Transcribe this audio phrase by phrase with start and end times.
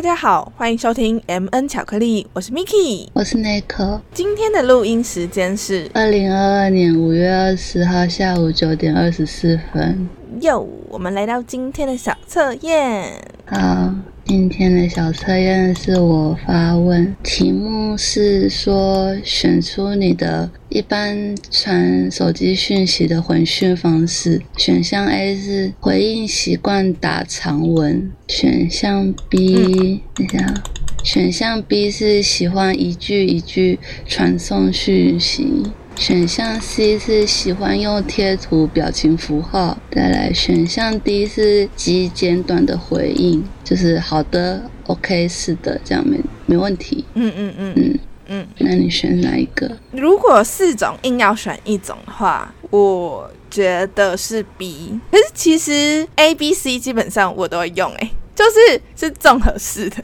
[0.00, 4.00] 大家好，欢迎收听 M N 巧克力，我是 Miki，我是 Nico。
[4.14, 10.08] 今天的录音时间是二零二二年五月二十号下午九点二十四分。
[10.40, 13.12] 哟，我们来到今天的小测验。
[13.44, 13.92] 好。
[14.26, 24.40] 今天的小测验是我发问，题目是说选出你的一般传手机讯息的回讯方式。
[24.56, 30.62] 选项 A 是回应习惯打长文，选项 B 等一下，
[31.02, 35.64] 选项 B 是喜欢一句一句传送讯息。
[35.96, 47.04] 选项 C 是喜欢用贴图、表情符号，再来选项 D 是极简短的回应，就是好的、OK、是的，这样没没问题。
[47.14, 47.98] 嗯嗯嗯嗯
[48.28, 49.76] 嗯，那你选哪一个？
[49.92, 54.98] 如果四种硬要选一种的话，我觉得是 B。
[55.10, 58.10] 可是其实 A、B、C 基本上我都会用，哎。
[58.40, 59.96] 就是是综合式的，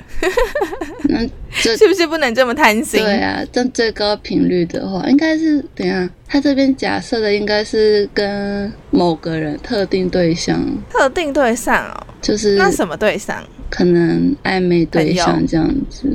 [1.05, 1.27] 那
[1.63, 3.03] 这是不是不能这么贪心？
[3.03, 13.43] 对啊，这最高频率的话，应该是等下他这边假设的应该是跟某个人特定对象，特定对象哦，就是那什么对象？
[13.71, 16.07] 可能暧昧对象这样子。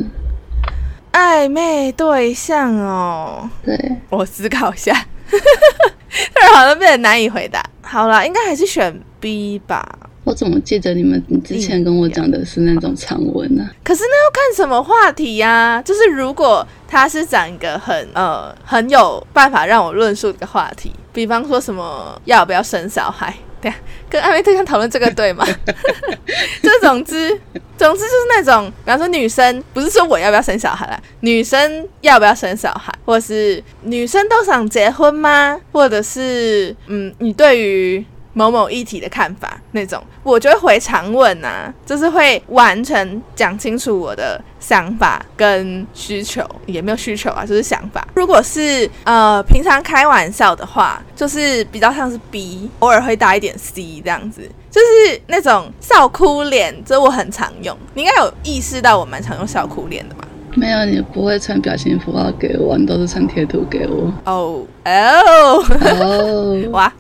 [1.14, 3.76] 暧昧对象哦，对，
[4.12, 4.94] 我思考一下，
[5.28, 7.68] 突然好像变得难以回答。
[7.82, 10.11] 好了，应该还是选 B 吧。
[10.24, 13.68] 我怎么记得你们之前跟我讲的是那种长文呢？
[13.84, 15.82] 可是那要看什么话题呀？
[15.84, 23.74] 就是如果他是讲一个很呃很有办法让我论述的话题，比方说什么要不要生小孩， 对，
[24.10, 25.44] 跟暧昧对象讨论这个对吗？
[26.62, 27.30] 就总之
[27.76, 35.60] 总之就是那种，比方说女生不是说我要不要生小孩啦，女生要不要生小孩，或是女生都想结婚吗？
[35.72, 38.06] 或者是嗯，你对于。
[38.34, 48.08] 某某议题的看法那种，我就会回长问啊，就是会完全讲清楚我的想法跟需求，也没有需求啊，就是想法。
[48.16, 57.78] 如果是呃平常开玩笑的话，就是比较像是 B，偶尔会搭一点 C 这样子，就是那种笑哭脸，这我很常用。
[57.94, 60.26] 你应该有意识到我蛮常用笑哭脸的吧？
[60.56, 64.12] 没有，你不会传表情符号给我，你都是传贴图给我。
[64.26, 65.64] 哦哦
[66.00, 66.94] 哦，哇，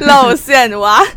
[0.00, 1.00] 露馅哇！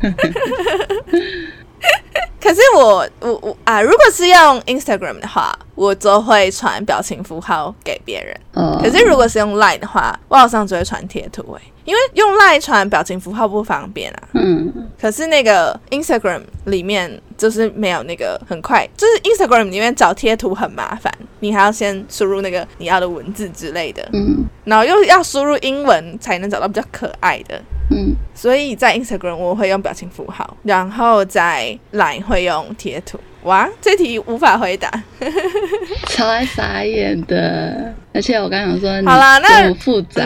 [2.41, 8.35] 可是我我我啊，如果是用 Instagram 的话，我就会传表情符号给别人。
[8.53, 8.79] 哦。
[8.81, 14.19] 可是如果是用 Line 的话，我好像只会传贴图诶，因为用 Line 传表情符号不方便啊。
[14.33, 14.71] 嗯。
[14.99, 24.07] 可是那个 Instagram 里面就是没有那个很快，就是 Instagram 里面找贴图很麻烦，你还要先输入那个你要的文字之类的。
[24.11, 24.43] 嗯。
[24.65, 27.59] 然后又要输入英文才能找到比较可爱的。
[27.89, 33.17] 嗯，所以在 Instagram 我会用表情符号，然后在 Line 会用贴图。
[33.43, 34.91] 哇，这题无法回答，
[36.09, 37.93] 超爱傻眼的。
[38.13, 40.21] 而且我刚想说，好啦，那这么复杂，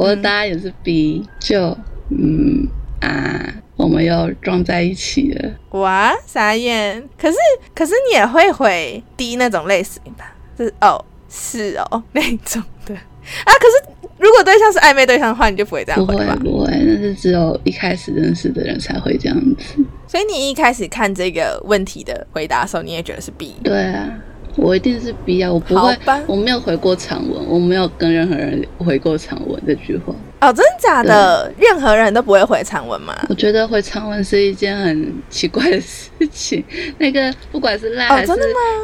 [0.00, 1.76] 我的答案也是 B，就
[2.08, 2.66] 嗯
[3.00, 5.50] 啊，我们又撞在一起了。
[5.78, 7.02] 哇，傻眼。
[7.18, 7.36] 可是
[7.74, 10.34] 可是你也会回 D 那种类型吧？
[10.56, 13.52] 是哦，是哦那种的啊。
[13.58, 14.00] 可是。
[14.20, 16.36] 如果对象是暧昧对象的话，你就不会这样回吧？
[16.42, 19.82] 不会，不会，那是只有一开始认识的人才会这样子。
[20.06, 23.56] 所以你一开始看这个问题的回答的时候，你也觉得是 B？
[23.64, 24.10] 对啊，
[24.56, 25.52] 我一定是 B 啊！
[25.52, 25.96] 我不会，
[26.26, 30.14] 我没有回过长文，我没有跟任何人回过长文这句话。
[30.40, 31.52] 哦，真的假的？
[31.58, 33.14] 任何人都不会回长文吗？
[33.28, 36.64] 我觉得回长文是一件很奇怪的事情。
[36.98, 38.32] 那个不管是 Line 还是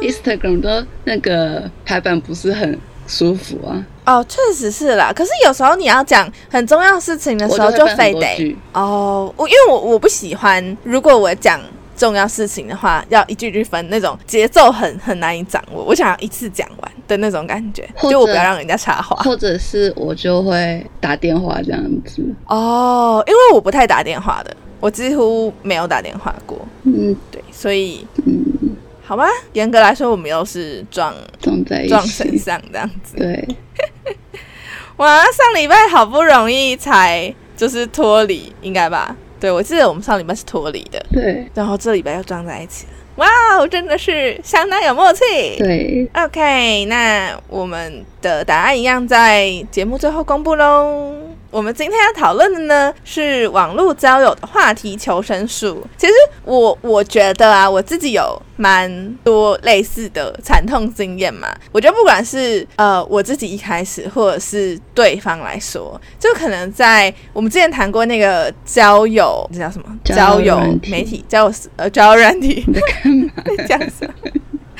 [0.01, 2.77] Instagram，都那个排版不是很。
[3.09, 3.81] 舒服啊！
[4.05, 5.13] 哦，确实是啦。
[5.15, 9.33] 可是有时候你要讲很重要事情的时候，就非得哦。
[9.37, 11.57] 我因为我我不喜欢，如果我讲
[11.97, 15.83] 重要事情的话，要一句句分，那种节奏很很难以掌握。
[15.83, 22.23] 我想要一次讲完的那种感觉，就我不要让人家插话，或者是我就会打电话这样子。
[22.45, 26.57] 哦，因为我不太打电话的，我几乎没有打电话过。
[26.83, 28.43] 嗯，对，所以嗯。
[29.03, 33.15] 好吧，严格来说，我们又是撞撞在撞身上这样子。
[33.15, 33.47] 对，
[34.97, 39.15] 哇，上礼拜好不容易才就是脱离，应该吧？
[39.39, 41.03] 对，我记得我们上礼拜是脱离的。
[41.11, 42.93] 对，然后这礼拜又装在一起了。
[43.17, 45.21] 哇哦，真的是相当有默契。
[45.57, 51.13] 对，OK，那我们的答案一样在节目最后公布喽。
[51.49, 55.85] 我们今天要讨论的呢是网络交友的话题求生术。
[55.97, 56.13] 其实
[56.43, 61.47] 我我觉得啊，我自己有蛮多类似的惨痛经验嘛。
[61.71, 69.85] 我觉得不管是呃我自己一开始，或者是对方来说，就可能在我们之前谈过那个交友，这叫什么？
[70.03, 70.59] 交友
[70.89, 72.63] 媒体交友呃交友软体。
[72.67, 73.31] 你在干嘛？
[73.67, 74.07] 这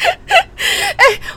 [0.05, 0.33] 样 子。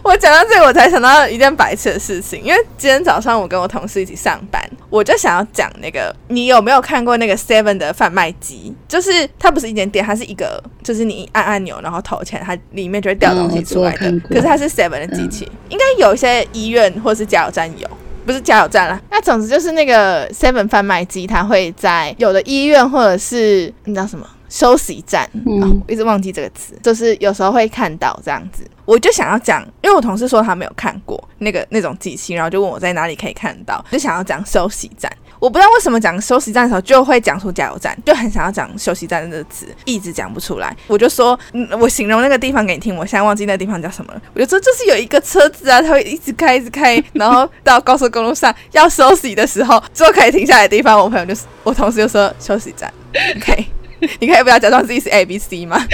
[0.03, 8.75] 我讲到这个，我才想到一件白痴的事情，因为今天早上我跟我同事一起上班，我就想要讲那个，你有没有看过那个 Seven 的贩卖机？
[8.89, 14.11] 就是它不是一间店，它是一个，就是你按按钮然后投钱，它里面就会掉东西出来的。
[14.29, 17.89] 可是它是 Seven 的机器，应该有一些医院或是加油站有。
[18.27, 28.63] 不是加油站啦，那总之就是那个 Seven 贩卖机，它会在有的医院或者是你知道什么休息站，嗯哦，我一直忘记这个词，就是有时候会看到这样子。
[28.85, 35.11] 我就想要讲，因为我同事说他没有看过那个那种机器，然后就问我在哪里可以看到，就想要讲休息站。
[35.39, 40.77] 我不知道为什么讲休息站的时候就会讲出加油站，就很想要讲休息站这个词，一直讲不出来。
[40.87, 44.21] 我就说，嗯，我形容那个地方给你听，我现在忘记那个地方叫什么了。
[44.35, 50.99] 我就说，就是有一个车子啊，它会一直开，一直开， 然后到高速公路上要休息的时候，就可以停下来的地方。
[50.99, 52.93] 我朋友就是，我同事就说休息站
[53.37, 53.65] ，OK，
[54.21, 55.79] 你可以不要假装自己是 A B C 吗？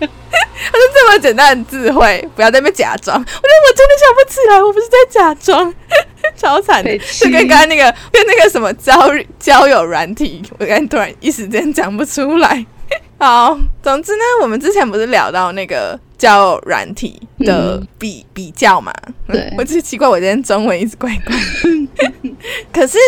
[0.00, 3.16] 他说这么简单的智慧，不要在那边假装。
[3.18, 5.72] 我觉得我真的想不起来，我不是在假装，
[6.36, 8.92] 超惨的，就跟刚刚那个跟那个什么交
[9.38, 12.66] 交友软体，我刚才突然一时间讲不出来。
[13.18, 18.92] 好，总之呢，我们之前不是聊到那个交友软体的比、比较嘛？
[19.26, 21.34] 对我只是奇怪，我今天中文一直怪怪。
[22.72, 22.98] 可是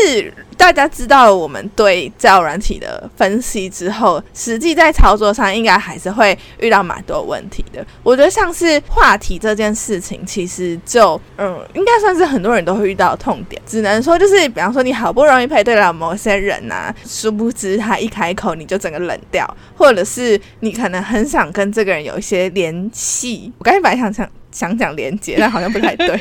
[0.60, 7.84] 大家知道了我们对交友软体的分析之后，实际在操作上应该还是会遇到蛮多问题的。
[8.02, 13.60] 我觉得像是话题这件事情，其实就嗯，应该算是很多人都会遇到的痛点。
[13.66, 23.50] 只能说就是，比方说你好不容易配对了某些人呐、殊不知他一开口你就整个冷掉，或者是你可能很想跟这个人有一些联系。
[23.56, 26.20] 我刚才本来想想想讲连接，但好像不太对。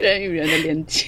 [0.00, 1.04] 人与人的连接。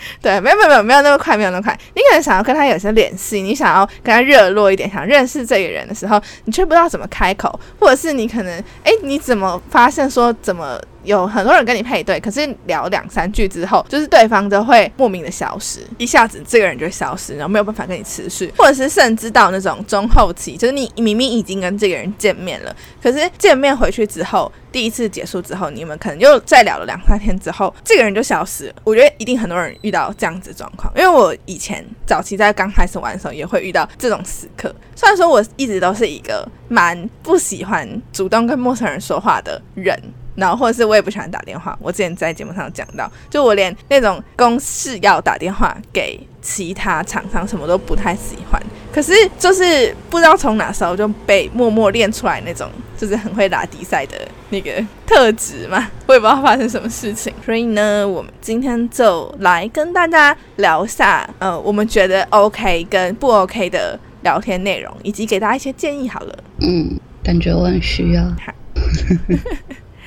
[0.22, 1.76] 对，没有没有没有没有那么快，没有那么快。
[1.94, 8.52] 你可能想要跟他有些联系，你想要跟他热络一点，想认识这个人的时候，你却不知道怎么开口，或者是你可能，
[8.84, 28.74] 哎，你怎么发现说怎么有很多人跟你配对，可是聊两三句之后，就是对方都会莫名的消失，一下子这个人就会消失，然后没有办法跟你持续，或者是甚至到那种中后期，就是你明明已经跟这个人见面了，可是见面回去之后，第一次结束之后，你们可能又再聊了两三天之后，这个人就消失了。
[28.84, 34.74] 我觉得一定很多人遇到这样子状况，因为我以前早期在刚开始玩的时候，也会遇到这种时刻。
[34.94, 39.98] 虽然说我一直都是一个蛮不喜欢主动跟陌生人说话的人。
[40.38, 48.62] 然后或者是我也不喜欢打电话，我之前在节目上讲到，就我连那种公事要打电话给其他厂商什么都不太喜欢。
[48.92, 54.16] 可是就是不知道从哪时候就被默默练出来那种，就是很会打比赛的
[54.50, 54.72] 那个
[55.04, 57.34] 特质嘛，我也不知道发生什么事情。
[57.44, 66.38] 所以呢，我们今天就来跟大家聊一下，呃，我们觉得 OK 跟不 OK 的聊天内容，以及给大家一些建议好了。
[66.60, 68.22] 嗯，感觉我很需要。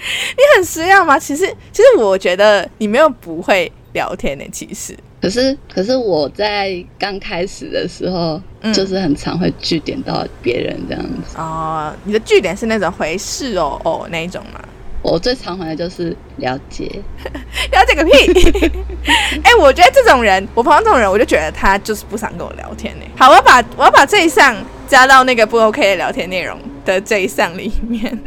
[0.36, 1.18] 你很需要吗？
[1.19, 4.98] 其实，其实我觉得你没有不会聊天的，其实。
[5.21, 11.38] 可是，可是我在刚开始的时候，嗯就是很常会据点到别人这样子。
[11.38, 14.59] 哦，你的据点是那种回事哦哦那一种吗？
[15.03, 16.88] 我最常回的就是了解，
[17.71, 18.71] 了解个屁！
[19.44, 23.05] 哎、我觉得这种人，我碰到这种人，我就觉得他就是不想跟我聊天呢。
[23.17, 24.55] 好，我要把我要把这一项
[24.88, 28.17] 加到那个不 OK 的聊天内容的这一项里面。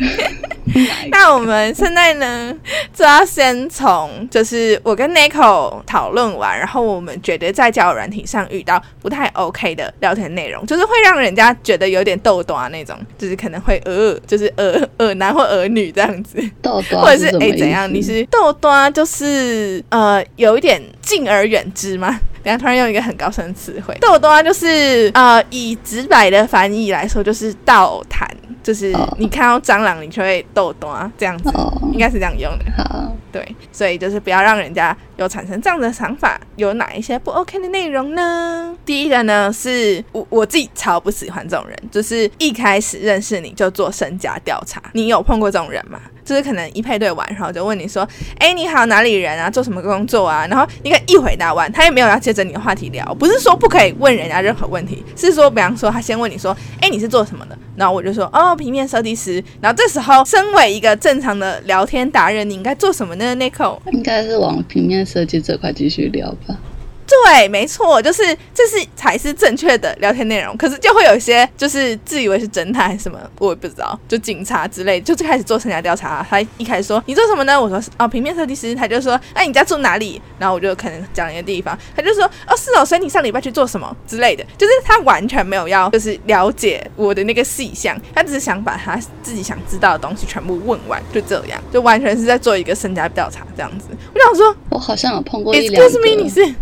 [1.11, 2.53] 那我们现在呢，
[2.93, 16.43] 就要先从就是我跟 Nico 讨论完，然后我们觉得在交友软体上遇到不太 OK 的聊天内容，就是会让人家觉得有点逗短啊那种，就是可能会呃，就是呃呃男或呃女这样子。
[16.63, 17.93] 或者是哎、怎样？
[17.93, 22.19] 你是逗端，就是呃有一点敬而远之吗？
[22.43, 28.29] 等下突然用一个很高深的词汇，逗端就是呃以直白的翻译来说，就是倒谈，
[28.63, 32.65] 就是哦你看到蟑螂你就会逗端这样子，哦，应该是这样用的。
[32.77, 36.41] 好，对，所以就是不要让人家有产生这样的想法。
[36.57, 38.77] 有哪一些不 OK 的内容呢？
[38.85, 44.83] 第一个呢，是我我自己超不喜欢这种人，就是一开始认识你就做身家调查。
[44.93, 46.01] 你有碰过这种人吗？
[46.25, 49.51] 就是可能一配对完，然后就问你说：“哎，你好，哪里人啊？
[49.51, 53.15] 做什么工作啊？”然后你可能一回答完，他也没有要接着你的话题聊。
[53.15, 66.57] 不是说不可以问人家任何问题，是说，比方说他先问你说：“哎，你是做什么的？”然后我就说：“哦，平面设计师。”然后这时候，身为一个正常的聊天达人，你应该做什么呢 n i c o 应该是往平面设计这块继续聊吧。
[67.07, 68.23] 对，没错，就是
[68.55, 70.57] 这是才是正确的聊天内容。
[70.57, 76.27] 可是就会有一些就是自以为是侦探还是什么，我也不知道，就警察之类，就最开始做身家调查。
[76.29, 77.61] 他一开始说你做什么呢？
[77.61, 78.75] 我说哦，平面设计师。
[78.75, 80.21] 他就说哎，你家住哪里？
[80.39, 84.45] 然后我就可能讲一个地方，他就说哦，是哦，所以你上礼拜去做什么之类的。
[84.59, 93.89] 就是他完全没有要就是了解我的那个细项，他只是想把他自己想知道的东西全部问完，就这样，就完全是在做一个身家调查这样子。
[94.15, 95.99] 我想说，我好像有碰过一两个。
[96.17, 96.55] 你是？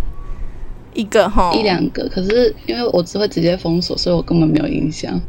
[0.94, 5.20] 一个哈，一两个，可是因为我只会直接封锁，所以我根本没有印象。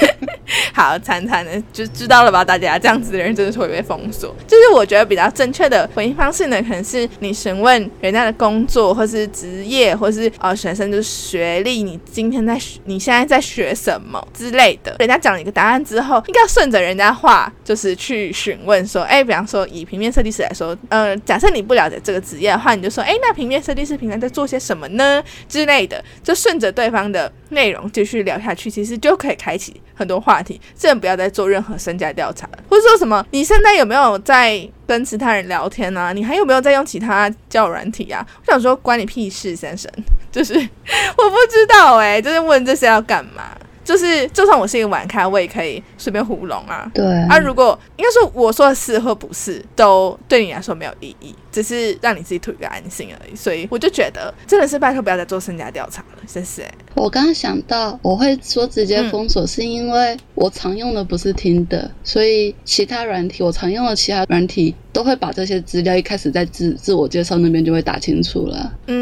[0.74, 2.44] 好，惨惨的就知道了吧？
[2.44, 4.34] 大家这样子的人真的是会被封锁。
[4.46, 14.96] 就是我觉得比较正确的回应方式呢，可能是你询问人家的工作，或是职业，或是呃学生就是学历，你今天在学你现在在学什么之类的。
[14.98, 25.22] 人家讲了一个答案之后，应该要顺着人家话，就是去询问说，哎，比方说以平面设计师来说，呃，假设你不了解这个职业的话，你就说，哎，那平面设计师平常在做些什么呢？
[25.48, 30.60] 之类的，就顺着对方的内容继续聊下去，其实就可以开启很多话题。
[30.76, 33.24] 真的不要再做任何身家调查了，或者说什么？
[33.30, 36.12] 你现在有没有在跟其他人聊天啊？
[36.12, 38.26] 你还有没有在用其他交友软体啊？
[38.46, 39.90] 我想说，关你屁事，先生，
[40.32, 43.56] 就是我不知道哎，就是问这些要干嘛？
[43.90, 46.88] 就是，就算我是一个玩咖，我也可以随便糊弄啊。
[46.94, 53.34] 对啊，如果应该说我说的是或不是，都对你来说没有意义，只是让你自己图一个安心而已。
[53.34, 56.70] 所以我就觉得，真的是拜托不要再做身家调查了，谢谢。
[56.94, 68.72] 我刚刚想到，我会说直接封锁，是因为我常用的不是听的，所以其他软体我常用的其他软体都会把这些资料一开始在自自我介绍那边就会打清楚了。
[68.86, 68.99] 嗯，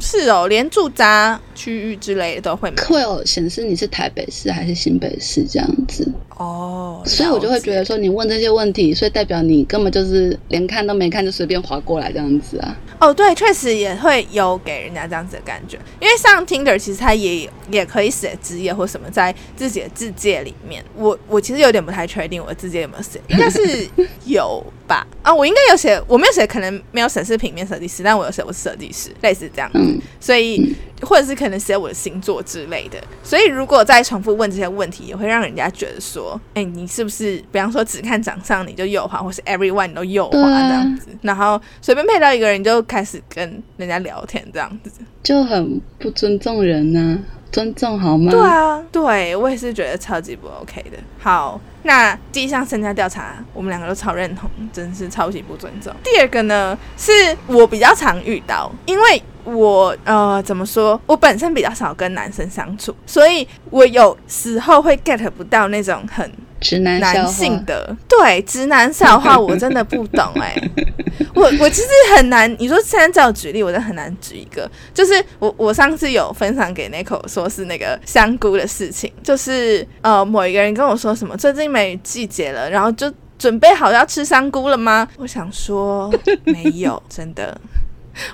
[0.00, 3.88] 是哦，连住宅区域之类的都会会有显示你是。
[3.94, 12.76] 台北市还是新北市这样子哦，所以我就会觉得说你问这些问题，所以代表你根本就是连看都没看就随便划过来这样子啊。
[13.00, 20.84] 哦，对，确实也会有给人家这样子的感觉，因为像 Tinder 其实它也也可以写职业或什么在自己的字界里面。
[20.96, 23.88] 我我其实有点不太确定我的字界有没有写，应该是
[24.26, 25.06] 有吧？
[25.22, 29.70] 啊，我应该有写，我没有写，可能没有显示平面设计师，但我有写我是设计师，类似这样。
[29.74, 30.74] 嗯，所以。
[31.02, 36.23] 或者是可能写我的星座之类的，所以如果再重复问这些问题，也会让人家觉得说，
[36.54, 44.90] 哎，你是不是，比方说只看长相你就右滑，或是 everyone 你都右滑这样子，然后随便配到一个人就开始跟人家聊天这样子，
[45.22, 47.18] 就很不尊重人呢。
[47.54, 48.30] 尊重好吗？
[48.30, 50.98] 对啊，对我也是觉得超级不 OK 的。
[51.18, 55.94] 好，那第一项身家调查，我们两个都超认同，真是超级不尊重。
[56.02, 57.12] 第二个呢，是
[57.46, 59.22] 我比较常遇到，因为。
[59.46, 60.98] 我呃，怎么说？
[61.04, 66.32] 我本身比较少跟男生相处，所以我有时候会 get 不到那种很
[66.64, 70.56] 直男男性的对直男笑话， 我真的不懂哎。
[71.34, 74.68] 我我其实很难，你说现在叫我举例，我真的很难举一个。
[74.94, 85.06] 就是我我上次有分享给 Nico 说是那个香菇的事情，就是呃某一个人跟我说什么最近梅雨季节了，然后就准备好要吃香菇了吗？
[85.18, 86.10] 我想说
[86.44, 87.56] 没有，真的。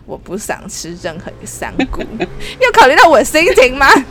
[0.07, 2.01] 我不想吃任何一个香菇，
[2.61, 3.87] 有考虑到我心情吗？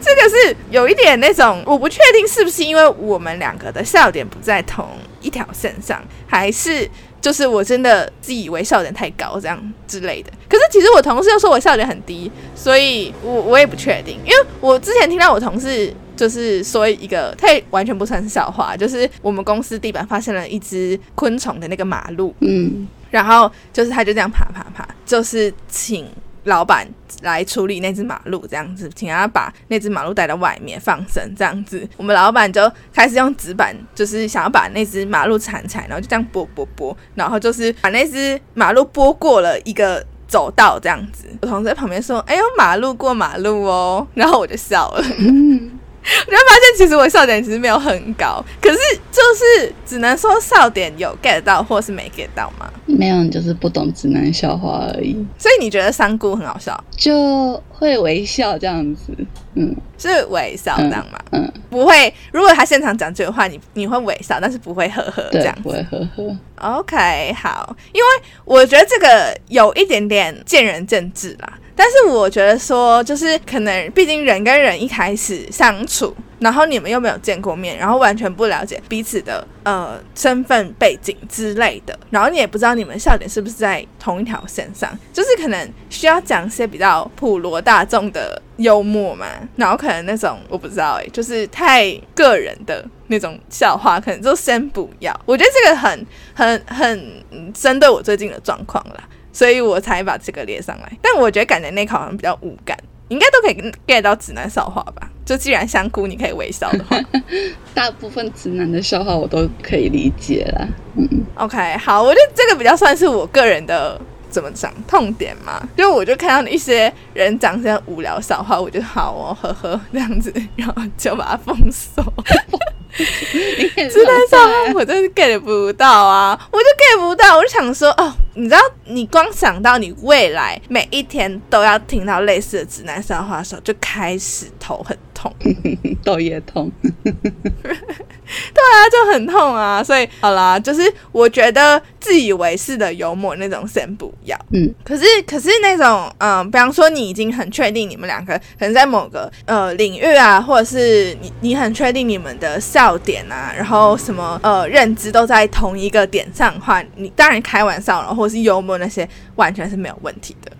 [0.00, 4.88] 这个是有一点那种，我不确定是不是因为我们两个的笑点不在同
[5.20, 6.88] 一条线上，还是
[7.20, 10.30] 就是我真的自以为笑点太高这样之类的。
[10.48, 22.86] 可是其实我同事又说我笑点很低，所以我我也不确定，因为我之前听到我同事就是说一个，他完全不算是笑话，就是我们公司地板发现了一只昆虫的那个马路，嗯。
[23.12, 26.04] 然后就是他就这样爬爬爬，就是请
[26.44, 26.84] 老板
[27.20, 31.88] 来处理那只马路这样子，请他把那只马路带到外面放生这样子。
[31.96, 41.26] 我们老板就开始用纸板，就是想要把那只马路铲铲，然后就这样拨拨拨，然后就是把那只马路拨过了一个走道这样子。
[41.42, 45.04] 我同事在旁边说：“哎呦，马路过马路哦。”然后我就笑了。
[46.26, 48.78] 我就发现，其实我笑点其实没有很高，可是
[49.10, 52.70] 就是只能说笑点有 get 到，或是没 get 到吗？
[52.86, 55.14] 没有，你就是不懂直男笑话而已。
[55.38, 59.12] 所以你觉得三姑很好笑，就会微笑这样子，
[59.54, 61.18] 嗯，是微笑这样吗？
[61.30, 62.12] 嗯，不会。
[62.32, 66.36] 如果他现场讲这个话，你你会微笑，但是不会呵呵这样，不会呵呵。
[66.78, 68.06] OK，好，因为
[68.44, 71.58] 我觉得这个有一点点见仁见智啦。
[71.74, 89.26] 但是我觉得说，就是可能，毕竟人跟人一开始相处，然后你们又没有见过面，然后完全不了解彼此的呃身份背景之类的，然后你也不知道你们笑点是不是在同一条线上，就是可能需要讲一些比较普罗大众的幽默嘛，
[89.56, 95.18] 然后可能那种我不知道哎、就是太个人的那种笑话，可能就先不要。
[95.24, 99.02] 我觉得这个很很很针对我最近的状况啦，
[99.32, 100.92] 所以我才把这个列上来。
[101.00, 102.76] 但我觉得感觉那考好像比较无感，
[103.08, 105.08] 应该都可以 get 到直男笑话吧？
[105.24, 106.98] 就既然香菇你可以微笑的话
[107.74, 110.68] 大部分直男的笑话我都可以理解啦。
[110.96, 114.00] 嗯，，OK，好，我觉得这个比较算是我个人的。
[114.32, 115.62] 怎么讲痛点嘛？
[115.76, 122.02] 就我就看到一些人讲这些无聊笑话，我就好哦，呵呵这样子，然后就把它封锁。
[122.94, 135.34] 直男笑话我真是 get 不到啊，我就 get 不到，我就想说哦，你知道，你光想到你未来每一天都要听到类似的直男笑话的时候，就开始头很痛。
[136.04, 136.70] 头也痛。
[138.52, 144.36] 对啊，就很痛啊，所以好啦，就是我觉得自以为是的幽默那种先不要。
[144.52, 160.52] 嗯，可是可是那种嗯，比方说你已经很确定你们两个可能在某个呃领域啊，或者是你你很确定你们的笑点啊，然后什么呃认知都在同一个点上的话，你当然开玩笑了，或者是幽默那些完全是没有问题的。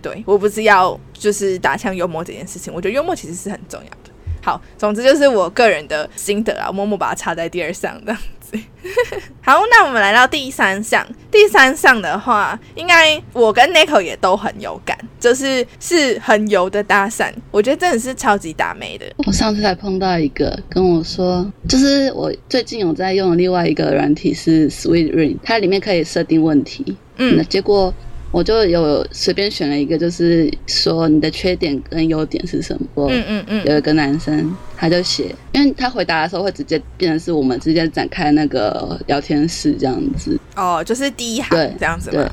[0.00, 4.01] 对我不是要就是打枪幽默这件事情，我觉得幽默其实是很重要的。
[4.42, 8.58] 好，总之就是我个人的心得啊，默默把它插在第二项这样子。
[9.40, 11.06] 好，那我们来到第三项。
[11.30, 19.06] 第三项的话，应该我跟 Nico 也都很有感，就是是很油的搭讪，我觉得真的是超级打妹的。
[19.26, 26.96] 我上次才碰到一个跟我说，就是我最近有在用的另外一个软体是 Sweet Ring，它里面可以设定问题。
[27.16, 27.94] 那嗯结果
[28.32, 33.06] 我就有随便选了一个，就是说你的缺点跟优点是什么。
[33.08, 42.26] 嗯嗯嗯，有一个男生，他就写，因为他回答的时候会直接变成是我们直接展开那个聊天室这样子，哦，就是第一行这样子对。，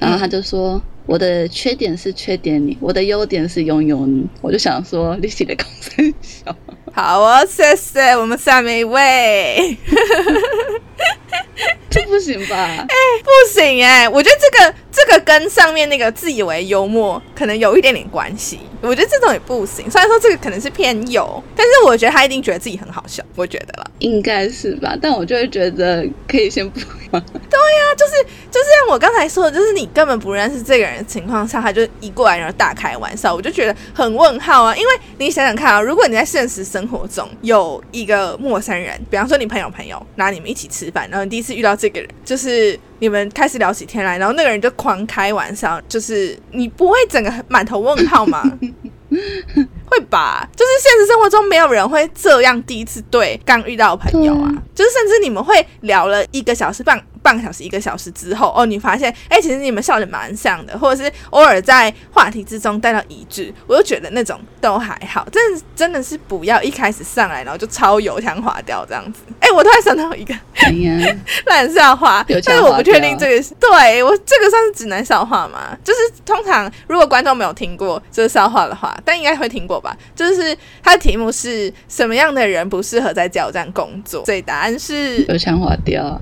[0.00, 0.82] 然后他就说。
[1.06, 4.26] 我的缺点是缺点你，我的优点是拥有你。
[4.40, 6.56] 我就想说，利息的公司小，
[6.94, 9.76] 好哦，谢谢我们下面一位。
[11.94, 12.56] 这不行吧？
[12.56, 18.58] 哎不行哎、我觉得这个这个跟上面那个自以为幽默可能有一点点关系。
[18.80, 19.90] 我觉得这种也不行。
[19.90, 23.86] 虽然说这个可能是偏有，但是我觉得他一定觉得自己很好笑，我觉得啦。
[24.00, 24.94] 应该是吧？
[25.00, 26.80] 但我就会觉得可以先不
[27.12, 27.20] 要。
[27.96, 28.14] 就是
[28.50, 34.74] 就是像我刚才说的，就是你根本不认识这个人的情况下，他就一过来然后大开玩笑，我就觉得很问号啊。
[34.74, 48.42] 因为你想想看啊，如果你在现实生活中有一个陌生人，比方说你朋友朋友，然后你们一起吃饭，然后你第一次遇到这个人，就是你们开始聊起天来，然后那个人就狂开玩笑，就是你不会整个满头问号吗？
[49.84, 69.22] 会吧，就是现实生活中没有人会这样第一次对刚遇到的朋友啊，就是甚至你们会聊了一个小时半半个小时一个小时之后，哦，你发现哎、其实你们笑的蛮像的，或者是偶尔在话题之中带到一致，我就觉得那种都还好，真的真的是不要一开始上来然后就超油腔滑调这样子。
[69.40, 70.34] 哎、我突然想到一个
[71.46, 75.74] 烂笑话，但是我不确定这个是对我这个算是指南笑话吗？
[75.82, 79.96] 就是通常如果观众没有听过这个笑话的话，但应该会听过吧？
[80.14, 84.22] 就是它的题目是什么样的人不适合在加油站工作？
[84.26, 86.20] 所以答案是油腔滑调。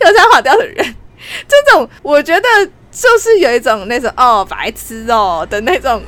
[0.00, 0.94] 油腔滑调的人。
[1.48, 2.46] 这种我觉得
[2.90, 6.00] 就是有一种那种哦白痴哦的那种，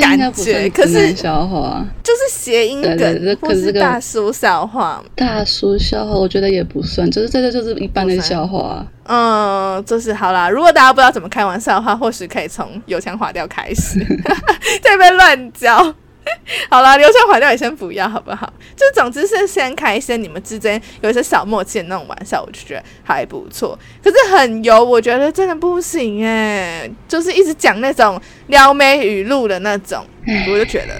[0.00, 5.02] 感觉可是笑话，就是谐音梗对对这或是可是大叔笑话。
[5.14, 8.84] 大叔笑话，我觉得也不算，就是这个就是一般的笑话。
[9.04, 10.50] 嗯，就是好啦。
[10.50, 13.98] 如果大家不知道怎么开玩笑的话，或许可以从油腔滑调开始，
[14.82, 15.94] 这边乱教。
[16.70, 18.52] 好啦，油腔滑调也先不要，好不好？
[18.76, 23.78] 就总之是先开一些你们之间有一些小默契的那种玩笑，我就觉得还不错。
[24.02, 30.04] 可是很油，我觉得真的不行哎，就是一直讲那种撩妹语录的那种，
[30.50, 30.94] 我就觉得，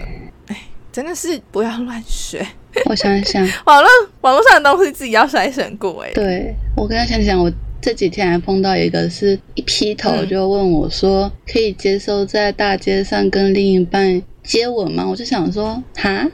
[0.49, 0.57] 哎，
[0.93, 2.47] 真的是不要乱学。
[2.85, 3.89] 我想想，网络
[4.21, 6.11] 网络上的东西自己要筛选过哎。
[6.13, 15.07] 对我跟他想想，我这几天还碰到一个是一劈头嗯就问我说，可以接受在大街上跟另一半接吻吗？
[15.07, 16.27] 我就想说，哈，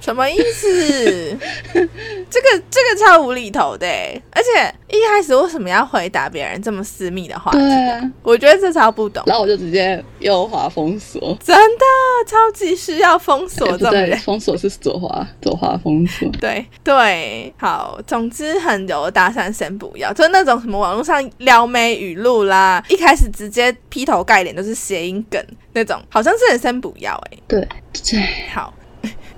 [0.00, 1.36] 什么意思？
[1.72, 7.58] 这个这个超无厘头的欸，而且一开始为什么要回答别人这么私密的话题？
[7.58, 11.36] 对啊，我觉得这超不懂，然后我就直接右滑封锁。
[11.44, 11.84] 真的
[12.26, 14.18] 超级需要封锁这种人。
[14.18, 16.28] 封锁是左滑，左滑封锁。
[16.40, 28.20] 对对，好，总之很油的搭讪先不要，就是那种什么网络上撩妹语录啦，一开始直接劈头盖脸都是谐音梗那种，好像是先不要哎、对，对
[28.52, 28.72] 好，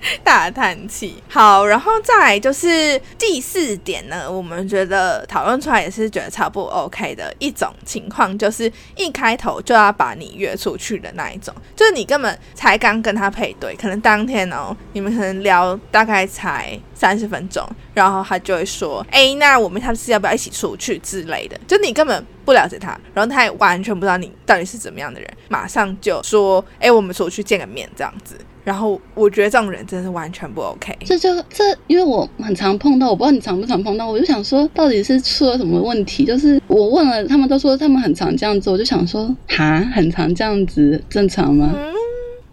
[0.24, 1.22] 大叹气。
[1.28, 21.58] 好，然后再来就是第四点呢，我们觉得讨论出来也是觉得超不多 OK 的一种情况，就是一开头就要把你约出去的那一种，就是你根本才刚跟他配对，可能当天哦，你们可能聊大概才三十分钟，然后他就会说，哎，那我们下次要不要一起出去之类的？
[21.66, 28.36] 就你根本不了解他，然后他也完全不知道你到底是怎么样的人，马上就说，哎，我们出去见个面这样子。
[28.64, 30.96] 然后我觉得这种人真的是完全不 OK。
[31.04, 36.24] 这就这，因为我很常碰到，我不知道你常不常碰到，我就想说，到底是出了什么问题？
[36.24, 41.74] 就是我问了，他们都说他们很常这样子，我就想说，哈，很常这样子，正常吗？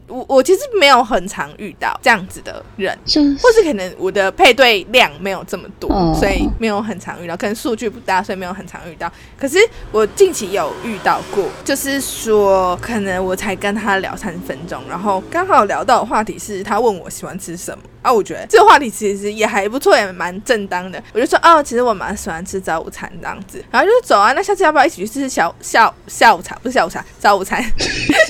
[0.09, 7.37] 我我其实没有很常遇到这样子的人，就或是可能我的配对量没有这么多，所以没有很常遇到。
[7.37, 9.11] 可能数据不大，所以没有很常遇到。
[9.37, 9.57] 可是
[9.91, 17.83] 我近期有遇到过，就是说可能我才跟他聊三分钟，然后刚好聊到的话题是他问我喜欢吃什么。
[18.01, 21.01] 啊，我觉得这个话题其实也还不错，也蛮正当的。
[21.13, 23.63] 我就说，哦，其实我蛮喜欢吃早午餐这样子。
[23.69, 26.55] 然后就走啊，那下次要不要一起去吃小下下午茶？
[26.63, 27.63] 不是下午茶，早午餐。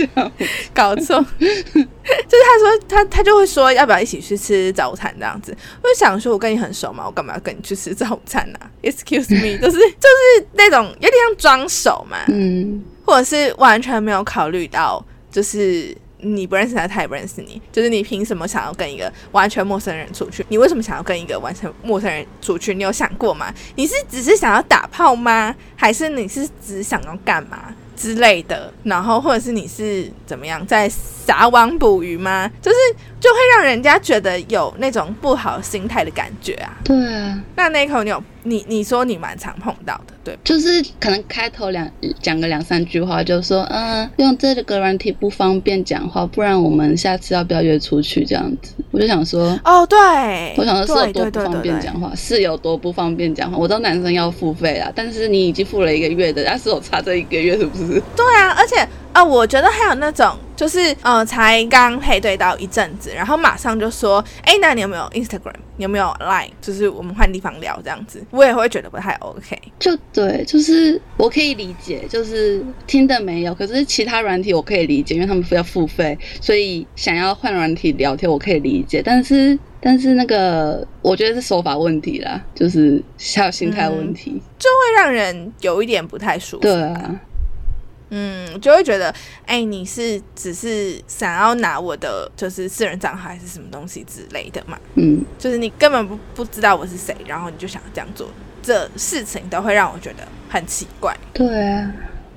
[0.73, 1.87] 搞错，就是
[2.45, 5.55] 他说他他就会说要不要一起去吃早午餐这样子。
[5.83, 15.95] 我就想说，我跟你很熟嘛，我干嘛要跟你去吃早午餐呢？Excuse me， 就是就是那种有点像装熟嘛，嗯，或者是完全没有考虑到，就是。
[16.21, 20.45] 你不认识他，他也不认识你，就是你凭什么想要跟一个完全陌生人出去？
[20.49, 22.73] 你为什么想要跟一个完全陌生人出去？
[22.73, 23.53] 你有想过吗？
[23.75, 25.55] 你是只是想要打炮吗？
[25.75, 28.73] 还是你是只想要干嘛之类的？
[28.83, 32.49] 然后或者是你是怎么样在撒网捕鱼吗？
[32.61, 32.77] 就是
[33.19, 36.77] 就会让人家觉得有那种不好心态的感觉啊。
[36.83, 38.23] 对啊，那那口你有？
[38.43, 41.87] 你你说你蛮常碰到的，对，就是可能开头两
[42.21, 48.73] 讲个两三句话，就说嗯，用这个软体不方便讲话，不然我们下次要不要约出去这样子？
[48.91, 53.57] 我就想说，哦，对，我想说是有多不方便讲话，是有多不方便讲话。
[53.57, 58.01] 我知道男生要付费啊，但是你已经付了一个月的，但是我差这一个月是不是？
[58.15, 58.87] 对啊，而且。
[59.13, 65.53] 啊，我觉得还有那种，就是呃，才刚配对到一阵子，然后马上就说，哎，那你有没有 Instagram？
[65.77, 66.49] 有没有 Line？
[66.61, 69.57] 就是我们换地方聊这样子，我也会觉得不太 OK。
[69.79, 79.01] 就对，就是我可以理解，就是听的没有，可是其他软体我可以理解，因为他们要付费，所以想要换软体聊天，我可以理解。
[79.03, 83.01] 但是，但是那个，我觉得是手法问题啦，就是
[83.35, 86.61] 还有心态问题，就会让人有一点不太舒服。
[86.61, 87.19] 对啊。
[88.09, 89.13] 嗯，就会觉得，
[89.45, 94.77] 哎，你是只是想要拿我的就是私人账号还是什么东西之类的嘛？
[94.95, 98.29] 嗯，就是你根本不不知道我是谁，然后你就想这样做，
[98.61, 101.15] 这事情都会让我觉得很奇怪。
[101.33, 101.93] 对啊，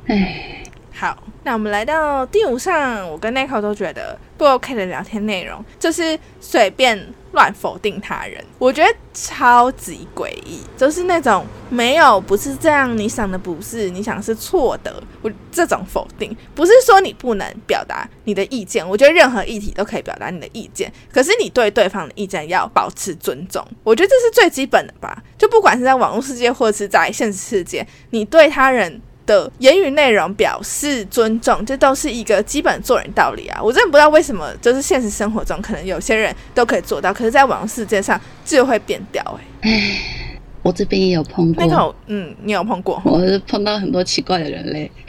[0.07, 0.62] 哎，
[1.03, 7.13] 好，那我们来到第五项，我跟 Nico 都觉得不 OK 的聊天内容，就是随便。
[7.33, 15.03] 乱否定他人，我觉得超级诡异，就是那种没有不是这样，你想的不是，你想是错的。
[15.23, 25.23] 我这种否定不是说你不能表达你的意见，我觉得任何议题都可以表达你的意见，可是你对对方的意见要保持尊重，我觉得这是最基本的吧。
[25.39, 29.01] 就不管是在网络世界或者是在现实世界，你对他人。
[29.27, 33.61] 的言语内容表示尊重，这都是一个基本做人道理啊！
[33.63, 39.23] 我真的不知道为什么，就是现实生活中可能有些人都可以做到，可是在网络世界上就会变掉。
[39.61, 39.99] 哎，
[40.63, 41.65] 我这边也有碰过。
[41.65, 43.01] 那个，嗯，你有碰过？
[43.05, 44.91] 我是碰到很多奇怪的人类。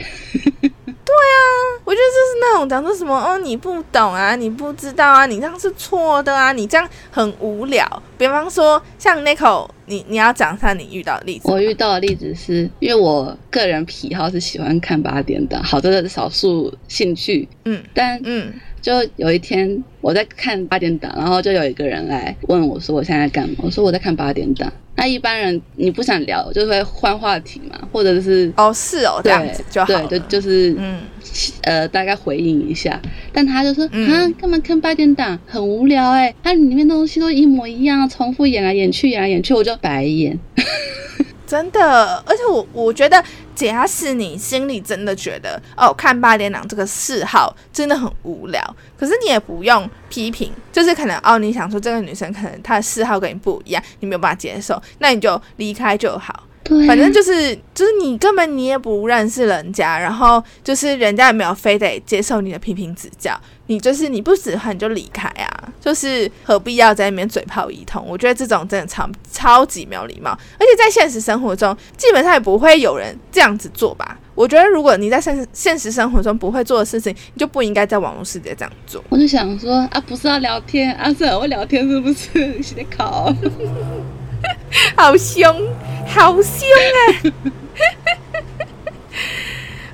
[1.04, 1.38] 对啊，
[1.84, 8.02] 我觉得就是那种讲说什么哦，你不懂啊，你不知道啊，你这样是错的啊，你这样很无聊。
[8.18, 11.50] 比方说像 c o 你你要讲一下你遇到的例子。
[11.50, 17.48] 我遇到的例子是因为我个人癖好是喜欢看八点档，好的少数兴趣。
[17.64, 18.52] 嗯，但嗯，
[18.84, 23.54] 就有一天我在看八点档，然后就有一个人来问我说我现在干嘛？
[23.62, 24.70] 我说我在看八点档。
[24.94, 31.00] 那一般人你不想聊，就会换话题嘛，或者是哦是哦这样子就好对，就就是嗯
[31.62, 33.00] 呃大概回应一下。
[33.32, 35.38] 但他就说啊，干嘛看八点档？
[35.46, 40.38] 很无聊哎，它里面东西都一模一样，重复演来演去，演来演去，我就白眼。
[41.54, 43.22] 真的，而且我我觉得，
[43.54, 48.60] 假使你心里真的觉得哦，看八点档这个嗜好真的很无聊，
[48.98, 56.42] 可是你也不用批评，就是可能哦，你想说这个女生可能她的嗜好跟你不一样，你没有办法接受，那你就离开就好。
[56.64, 68.04] 对啊，反正就是就是你根本你也不认识人家，然后就是人家也没有非得接受你的批评指教，你就是你不喜欢你就离开啊，就是何必要在那边嘴炮一通？
[68.08, 74.18] 我觉得这种真的超超级没有礼貌，而且在现实生活中基本上也不会有人这样子做吧。
[74.34, 79.04] 我觉得如果你在现现实生活中不会做的事情，你就不应该在网络世界这样做。
[79.08, 82.60] 我就想说啊，不是要聊天啊，是很会聊天是不是？
[82.62, 83.32] 写的考，
[84.96, 85.74] 好凶，
[86.06, 87.32] 好凶啊！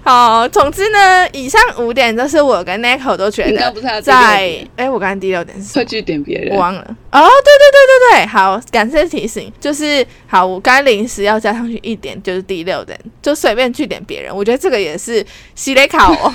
[0.02, 5.84] 好，总之呢，以上五点都是我跟 Nico 都觉你刚得刚不是还有第在哎、我刚刚第六点是什么？
[5.84, 6.54] 会去点别人。
[6.54, 6.80] 我，忘了
[7.12, 16.32] 哦，对对对对对，好，感谢提醒，就是好，我刚临时要加上去一点，就是第六点，就随便去点别人，我觉得这个也是洗雷考哦，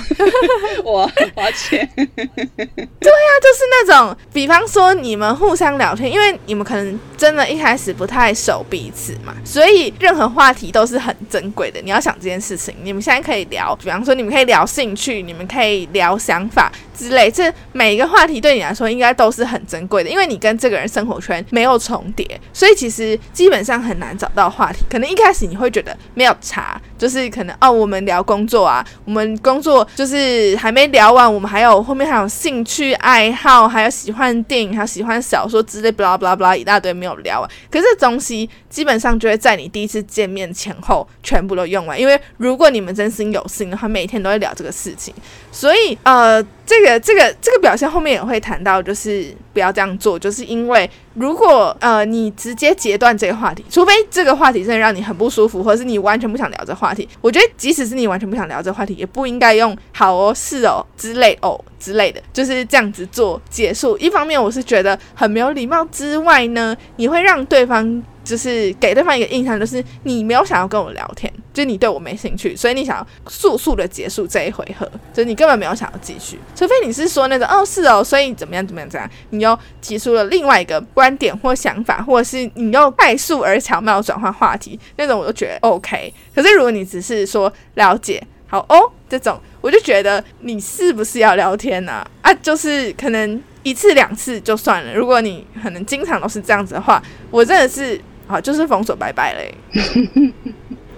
[0.84, 11.80] 我抱歉，就是那种，比方说你们互相聊天，因为你们可能真的一开始不太熟彼此嘛，所以任何话题都是很珍贵的。
[11.80, 24.84] 你要想这件事情，你们现在可以聊，聊比方说你们可以聊兴趣，你们可以聊想法之类，这每一个话题对你来说应该都是很珍贵的，因为你跟这个人生活圈没有重叠，所以其实基本上很难找到话题。
[24.88, 37.50] 可能一开始你会觉得没有差，就是可能哦，我们聊工作啊，我们工作就是还没聊完，我们还有后面还有兴趣爱好，还有喜欢电影，还有喜欢小说之类，巴拉巴拉巴拉一大堆没有聊完。
[37.70, 45.12] 可是这东西基本上就会在你第一次见面前后全部都用完，因为如果你们真心有心的话，每天都会聊这个事情。
[45.52, 63.96] 所以呃，这个这个这个表现后面也会谈到，就是不要这样做，就是因为如果呃你直接截断这个话题，除非这个话题真的让你很不舒服，或者是你完全不想聊这话题，我觉得即使是你完全不想聊这话题，也不应该用好哦、是哦之类哦之类的，就是这样子做结束。
[63.98, 68.02] 一方面我是觉得很没有礼貌之外呢，你会让对方。
[68.26, 74.84] 就是给对方一个印象，就是你没有想要跟我聊天，就是你对我没兴趣，所以你想要速速的结束这一回合，
[75.14, 86.12] 就是你根本没有想要继续，除非你是说那种哦是哦，所以怎么样怎么样怎样，你又提出了另外一个观点或想法，或者是你又快速而巧妙转换话题，那种我就觉得 OK。
[86.34, 92.34] 可是如果你只是说了解，好哦这种，我就觉得你是不是要聊天呢、啊？
[92.42, 98.00] 就是可能一次两次就算了，如果你可能经常都是这样子的话，我真的是。
[98.26, 99.54] 好，就是封锁拜拜嘞！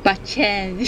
[0.03, 0.85] 抱歉， 道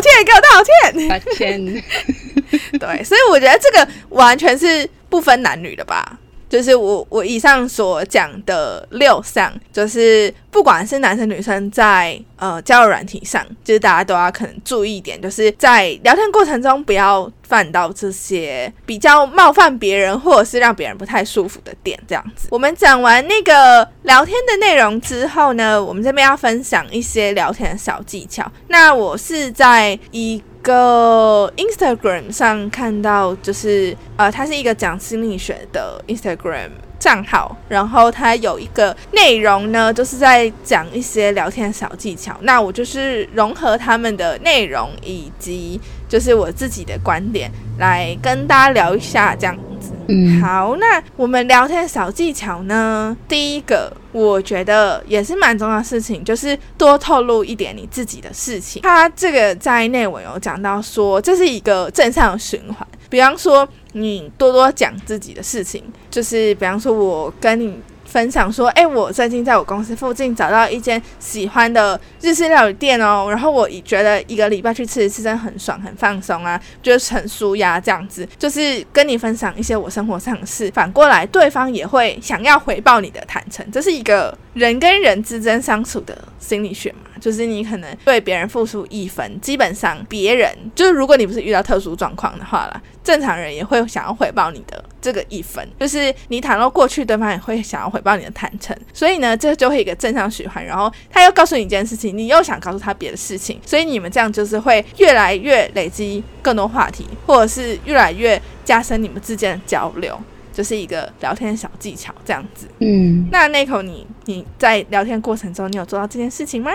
[0.00, 1.08] 歉，给我道歉。
[1.08, 1.64] 抱歉，
[2.78, 6.18] 对，所以我觉得这个完全是不分男女的吧。
[6.48, 22.00] 就是我我以上所讲的六项，就是不管是男生女生在呃交友软体上，就是大家都要可能注意一点，就是在聊天过程中不要犯到这些比较冒犯别人或者是让别人不太舒服的点。
[22.08, 28.50] 这样子，我们讲完那个聊天的内容之后呢，我们这边要分享一些聊天的小技巧。
[28.68, 42.36] 那我是在一个 Instagram 上看到，就是呃，它是一个讲心理学的 Instagram 账号，然后它有一个内容呢，就是在讲一些聊天小技巧。
[42.42, 49.92] 那我就是融合他们的内容以及就是我自己的观点来跟大家聊一下，这样子。
[50.08, 53.16] 嗯，好，那我们聊天小技巧呢？
[53.28, 58.82] 第一个，我觉得也是蛮重要的事情，就是多透露一点你自己的事情。
[58.82, 62.86] 它这个在内文有讲到说，这是一个正向循环。
[63.10, 63.68] 比方说，
[64.00, 67.80] 你多多讲自己的事情，就是比方说，我跟你。
[68.08, 100.64] 分享说，哎、我最近在我公司附近找到一间喜欢的日式料理店哦，然后我觉得一个礼拜去吃一次真的很爽，很放松啊，就是很舒压这样子，就是跟你分享一些我生活上的事，反过来对方也会想要回报你的坦诚，这是一个人跟人之间相处的心理学嘛，就是你可能对别人付出一分，基本上别人就是如果你不是遇到特殊状况的话啦，正常人也会想要回报你的这个一分，就是你袒露过去，对方也会想要回报你的坦诚，所以呢，这就会一个正向循环。
[100.64, 110.18] 然后他又告诉你一件事情，你又想告诉他别的事情，所以你们这样就是会越来越累积更多话题，或者是越来越加深你们之间的交流，
[110.52, 112.66] 就是一个聊天小技巧这样子。
[112.80, 116.72] 嗯，那那口你你在聊天过程中，你有做到这件事情吗？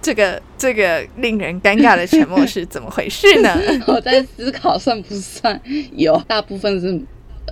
[0.00, 3.56] 这个这个令人尴尬的沉默是怎么回事呢？
[3.86, 5.60] 我在思考算不算
[5.92, 6.88] 有，大部分是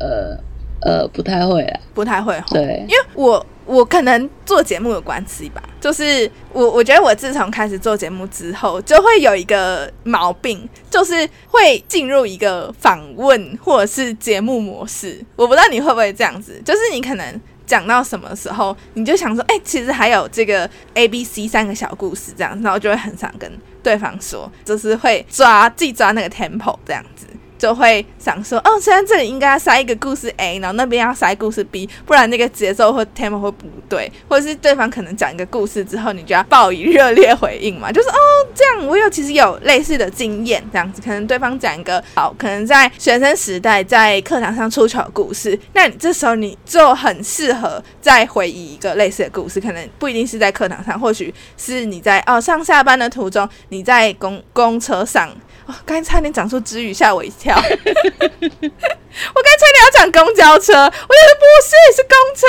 [0.00, 0.38] 呃
[0.82, 2.84] 呃不太会啊，不太会吼，对。
[2.88, 15.20] 因为我我可能做节目有关系吧，就是我我觉得我自从开始做节目之后，就会有一个毛病，就是会进入一个访问或者是节目模式。
[15.34, 23.50] 我不知道你会不会这样子，就是你可能讲到什么时候，你就想说，哎、其实还有这个 A、B、C 三个小故事这样，然后就会很想跟
[23.82, 27.26] 对方说，就是会抓自己抓那个 tempo 这样子。
[27.58, 38.14] 就会想说，哦，现在这里应该要塞一个故事 A，然后那边要塞故事 B，不然那个节奏或 tempo 会不对，或者是对方可能讲一个故事之后，你就要报以热烈回应嘛，就是哦，
[38.54, 55.30] 这样我有其实有类似的经验，这样子，可能对方讲一个好，可能在学生时代在课堂上出糗的故事，那你这时候你就很适合再回忆一个类似的故事，可能不一定是在课堂上，或许是你在哦上下班的途中，你在公公车上。
[55.66, 57.54] 哦，刚才差点讲出之语，吓我一跳。
[57.58, 62.46] 我刚才差点要讲公交车，我觉得不是，是公车，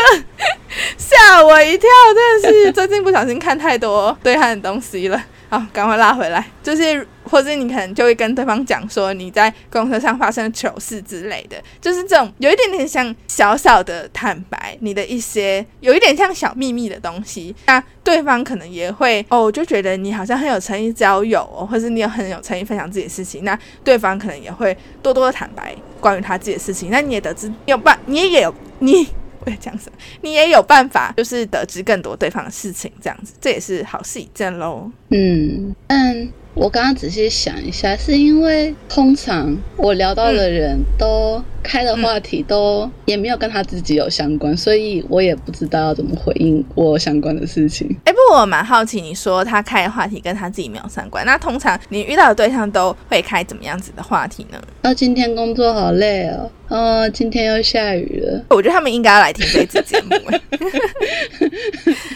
[0.97, 5.21] 吓我一跳，真的是最近不小心看太多对汉的东西了。
[5.49, 29.07] 好，赶快拉回来，就是或者你可能就会跟对方讲说你在公车上发生糗事之类的，就是这种有一点点像小小的坦白，你的一些有一点像小秘密的东西，那对方可能也会哦，就觉得你好像很有诚意交友、哦，或是你有很有诚意分享自己的事情，那对方可能也会多多的坦白关于他自己的事情，那你也得知有办，你也有你。
[29.39, 29.97] 我在讲什么？
[30.23, 34.91] 你也有办法，就是得知更多对方的事情，这样子，这也是好事一件喽。
[35.11, 36.27] 嗯，但
[36.59, 47.87] 我刚刚仔细想一下，是因为通常我聊到的人都开的话题都也没有跟他自己有相关，所以我也不知道要怎么回应我相关的事情。
[48.05, 54.59] 哎、不过我蛮好奇，你说他开的话题跟他自己没有相关，那通常你遇到的对象都会开怎么样子的话题呢？
[54.81, 58.43] 哦，今天工作好累哦，哦，今天又下雨了。
[58.49, 60.41] 我觉得他们应该要来听这一期节目、哎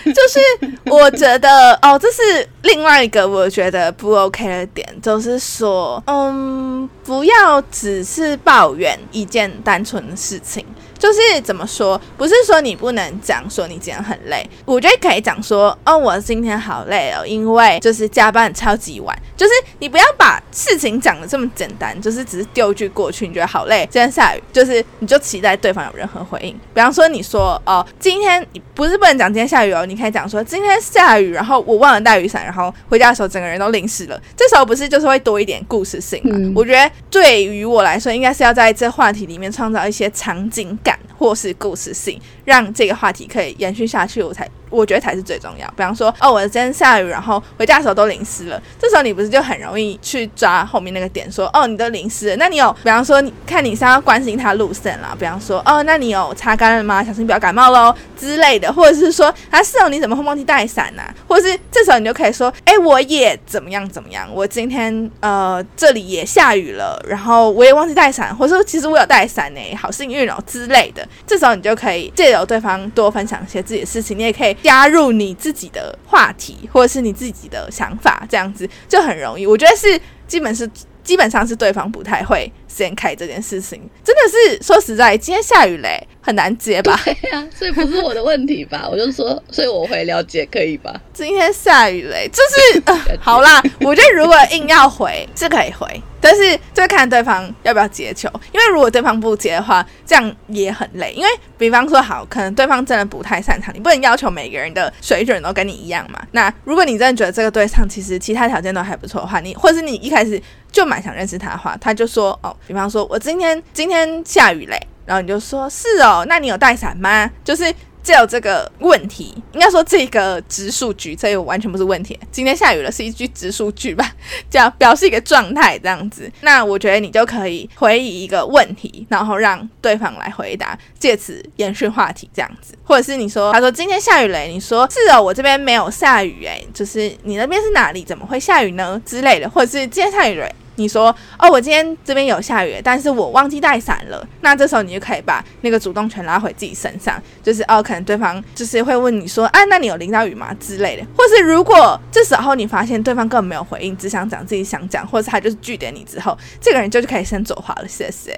[0.03, 0.39] 就是
[0.85, 10.65] 我觉得哦，这是另外一个我觉得不 OK 的点，就是说，嗯，不要只是抱怨一件单纯的事情。
[11.01, 19.17] 就是怎么说，不是说你不能讲说你今天很累，我觉得可以讲说，哦，我今天好累哦，因为就是加班超级晚。
[19.35, 26.51] 就是你不要把事情讲的这么简单，就是只是丢一句过去，你觉得好累，今天下雨，就是你就期待对方有任何回应。
[26.75, 34.21] 比方说你说，哦，今天你不是不能讲今天下雨哦，你可以讲说今天下雨，然后我忘了带雨伞，然后回家的时候整个人都淋湿了。
[34.37, 36.35] 这时候不是就是会多一点故事性嘛？
[36.35, 45.67] 嗯我觉得对于我来说，应该是要在这话题里面创造一些场景感或是故事性，让这个话题可以延续下去，我才我觉得才是最重要。
[45.69, 57.03] 比方说，哦，我今天下雨，然后回家的时候都淋湿了，这时候你不是就很容易去抓后面那个点，说，哦，你都淋湿了，那你有，比方说，你看你是要关心他路线啦，比方说，哦，那你有擦干了吗？
[57.03, 71.05] 小心不要感冒喽之类的，或者是说，啊，是哦，你怎么会忘记带伞呐、或者是这时候你就可以说，哎，我也怎么样怎么样，我今天呃这里也下雨了，然后我也忘记带伞，或者说其实我有带伞呢，好幸运哦之类的。
[71.27, 79.45] 这时候你就可以借有对方多分享一些自己的事情，你也可以加入你自己的话题，或者是你自己的想法，这样子就很容易。
[79.45, 80.69] 我觉得是基本是
[81.03, 86.99] 基本上是对方不太会先开这件事情，真的是说实在，今天下雨嘞，很难接吧？
[87.03, 88.87] 对呀、所以不是我的问题吧？
[88.91, 90.93] 我就说，所以我回了解，可以吧？
[91.13, 93.61] 今天下雨嘞，就是、呃、 好啦。
[93.81, 98.29] 我觉得如果硬要回是可以回，但是就看对方要不要接球。
[98.51, 101.11] 因为如果对方不接的话，这样也很累。
[101.13, 106.21] 因为比方说好，可能对方真的不太擅长，你不能要求每个人的水准都跟你一样嘛。
[106.31, 117.29] 那如果你真的觉得这个对象其实其他条件都还不错的话，你或者是你一开始就蛮想认识他的话，他就说哦，比方说我今天今天下雨嘞，然后你就说是哦，那你有带伞吗？
[117.43, 117.73] 就是。
[118.03, 122.19] 只有这个问题，应该说这个直数据，这个完全不是问题。
[122.31, 124.11] 今天下雨了，是一句直数据吧，
[124.49, 126.27] 这样表示一个状态这样子。
[126.41, 132.73] 那我觉得你就可以回以一个问题，然后让对方来回答，借此延续话题这样子。
[132.83, 138.03] 或者是你说，他说今天下雨嘞，你说是哦，我这边没有下雨诶，就是你那边是哪里？
[138.03, 138.99] 怎么会下雨呢？
[139.05, 140.51] 之类的，或者是今天下雨嘞。
[140.75, 144.27] 你说哦，我今天这边有下雨，但是我忘记带伞了。
[144.41, 151.03] 那这时候你就可以把那个主动权拉回自己身上，就是哦，可能对方就是会问你说啊，那你有淋到雨吗之类的。
[151.17, 158.35] 或是如果这时候你发现对方根本没有回应，只想讲自己想讲，或者是他就是拒点你之后，这个人就可以先走话了，谢谢。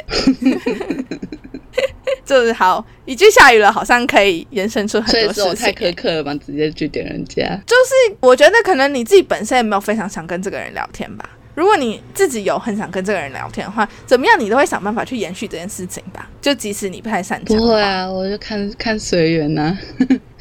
[2.26, 6.34] 就是好，一句下雨了，好像可以延伸出很多事太苛刻了吧？
[6.36, 7.44] 直接拒点人家。
[7.66, 11.30] 就是我觉得可能你自己本身也没有非常想跟这个人聊天吧。
[11.56, 16.30] 如果你自己有很想跟这个人聊天的话，怎么样你都会想办法去延续这件事情吧。
[16.42, 19.78] 就即使你不太擅长，不会，啊，我就看看随缘呐。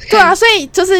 [0.09, 0.93] 对啊， 所以就是。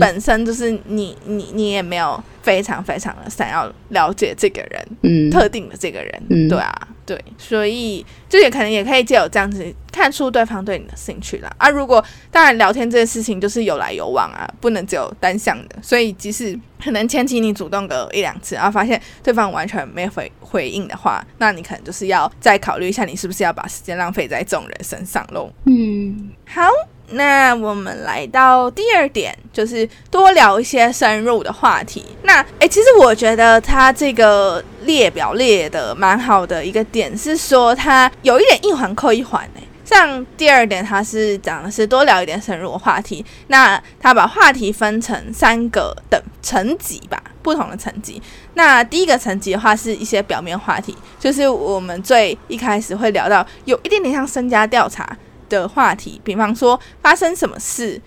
[0.00, 6.72] 本身就是你你你也没有非常非常的想要了解这个人，嗯，特定的这个人，嗯对啊，
[7.04, 11.50] 对，所以就也可能也可以借由这样子看出对方对你的兴趣啦。
[11.58, 15.76] 啊，如果当然聊天这件事情就是有来有往啊，不能只有单向的。
[15.82, 25.50] 所以即使可能前期你主动个一两次，然后发现对方完全没回回应的话，那你可能就是要再考虑一下，你是不是要把时间浪费在这种人身上喽。
[25.64, 26.62] 嗯，好，
[27.10, 32.04] 那我们来到第二点，就是多聊一些深入的话题。
[32.22, 39.62] 那诶，其实我觉得他这个列表列的蛮好的一个点是说，他有一点一环扣一环诶。
[39.84, 43.24] 像第二点，他是讲的是多聊一点深入的话题。
[43.46, 48.20] 那他把话题分成三个等层级吧，不同的层级。
[48.54, 55.16] 那第一个层级的话，是一些表面话题，就是我们最一开始会聊到有一点点像身家调查
[55.48, 58.00] 的话题，比方说发生什么事。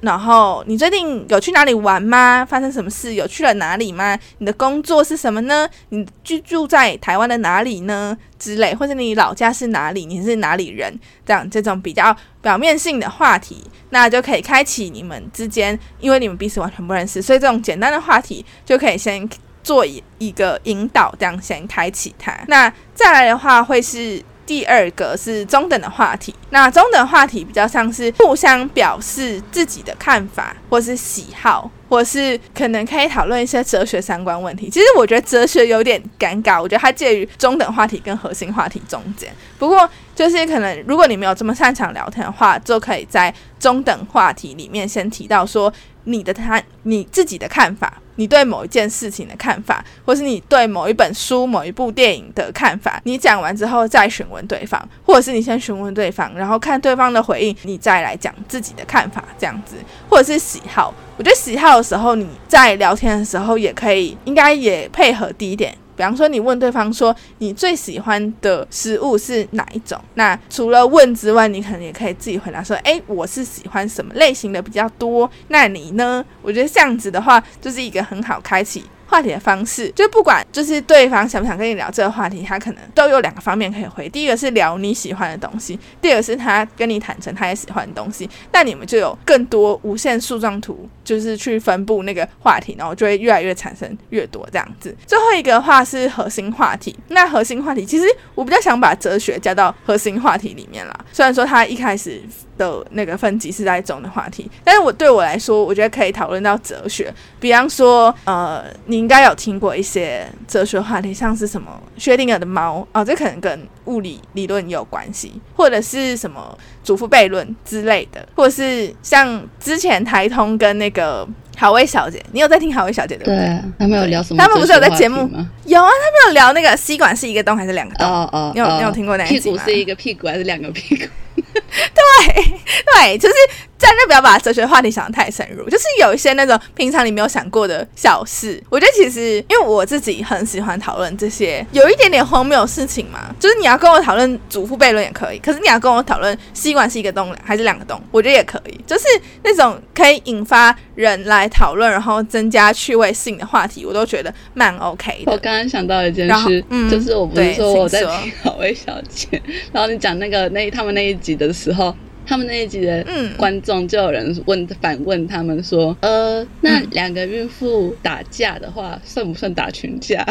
[0.00, 2.42] 然后你最近有去哪里玩吗？
[2.48, 3.12] 发生什么事？
[3.12, 4.18] 有去了哪里吗？
[4.38, 5.68] 你的工作是什么呢？
[5.90, 8.16] 你居住在台湾的哪里呢？
[8.38, 10.06] 之类，或者你老家是哪里？
[10.06, 10.98] 你是哪里人？
[11.26, 19.28] 这样这种比较表面性的话题，那就可以开启你们之间，因为你们彼此完全不认识，所以这种简单的话题就可以先
[19.62, 22.34] 做一一个引导，这样先开启它。
[22.46, 24.22] 那再来的话会是。
[24.46, 34.68] 第二个是中等的话题，那中等话题比较像是互相表示自己的看法，或是喜好，或是可能可以讨论一些哲学相关问题。
[34.68, 39.32] 其实我觉得哲学有点尴尬，我觉得它介于中等话题跟核心话题中间。
[39.58, 45.72] 不过就是可能如果你没有这么擅长聊天的话，就可以在中等话题里面先提到说
[46.04, 48.00] 你的他你自己的看法。
[48.16, 59.76] 你对某一件事情的看法，或是你对某一本书、某一部电影的看法，你讲完之后再询问对方，或者是你先询问对方，然后看对方的回应，你再来讲自己的看法，这样子，
[60.08, 60.92] 或者是喜好。
[61.16, 65.76] 我觉得喜好的时候，你在聊天的时候也可以，应该也配合第一点。
[65.96, 69.98] 比方说，你问对方说你最喜欢的食物是哪一种？
[70.14, 76.24] 那除了问之外，你可能也可以自己回答说：“哎，我是喜欢什么类型的比较多。”那你呢？
[76.42, 78.84] 我觉得这样子的话，就是一个很好开启。
[79.14, 84.08] 话题的方式，就不管就是对方想不想跟你聊这个话题，他可能都有两个方面可以回。
[84.08, 88.28] 第一个是聊你喜欢的东西，第二个是他跟你坦诚他也喜欢的东西。
[88.50, 94.92] 那你们就有更多无限树状图，就是去分布那个话题，然后就会越来越产生越多这样子。
[95.06, 101.04] 最后一个话是核心话题，那核心话题其实我比较想把哲学加到核心话题里面啦。
[101.12, 102.20] 虽然说他一开始。
[102.56, 123.26] 的那个分级是在中的话题，但是我对我来说，我觉得可以讨论到哲学，比方说，呃，你应该有听过一些哲学话题，像是什么薛定谔的猫哦，这可能跟物理理论有关系，或者是什么祖父悖论之类的，或者是像之前台通跟那个好薇小姐，你有在听好薇小姐的？
[123.26, 124.42] 对，他们有聊什么？
[124.42, 125.50] 他们不是有在节目吗？
[125.66, 128.08] 有啊，他们有聊那个吸管是一个洞还是两个洞？
[128.08, 129.58] 哦哦，你有你有听过那一集吗？
[129.58, 131.04] 屁股是一个屁股还是两个屁股？
[131.34, 132.44] 对
[132.94, 133.34] 对，就是。
[133.76, 138.62] 真的不要把哲学话题想的太深入，就是有一些那种平常你没有想过的小事。
[138.70, 149.04] 我觉得其实因为我自己很喜欢讨论这些有一点点荒谬的事情嘛，就是你要跟我讨论祖父悖论也可以，可是你要跟我讨论吸管是一个洞还是两个洞，我觉得也可以，就是
[149.42, 155.32] 那种可以引发人来讨论，然后增加趣味性的话题，我都觉得蛮 OK 的。
[155.32, 161.96] 我刚刚想到一件事，嗯就是我不是说我在听好味小姐，然后你讲那个那他们那一集的时候。
[162.26, 163.06] 他们那一集的
[163.36, 170.24] 观众就有人问反问他们说：“呃，那两个孕妇打架的话，算不算打群架？”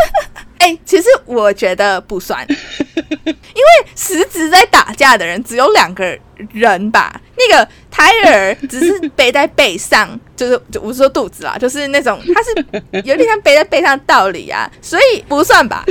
[0.56, 6.18] 哎，其实我觉得不算， 因为实质在打架的人只有两个
[6.54, 7.20] 人吧。
[7.36, 15.84] 那个胎儿 只是背在背上，就是就我说肚子啦，就是那种他是有点像背在背上道理啊，所以不算吧。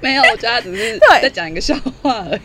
[0.00, 2.40] 没有，我觉得他只是在讲一个笑话而已。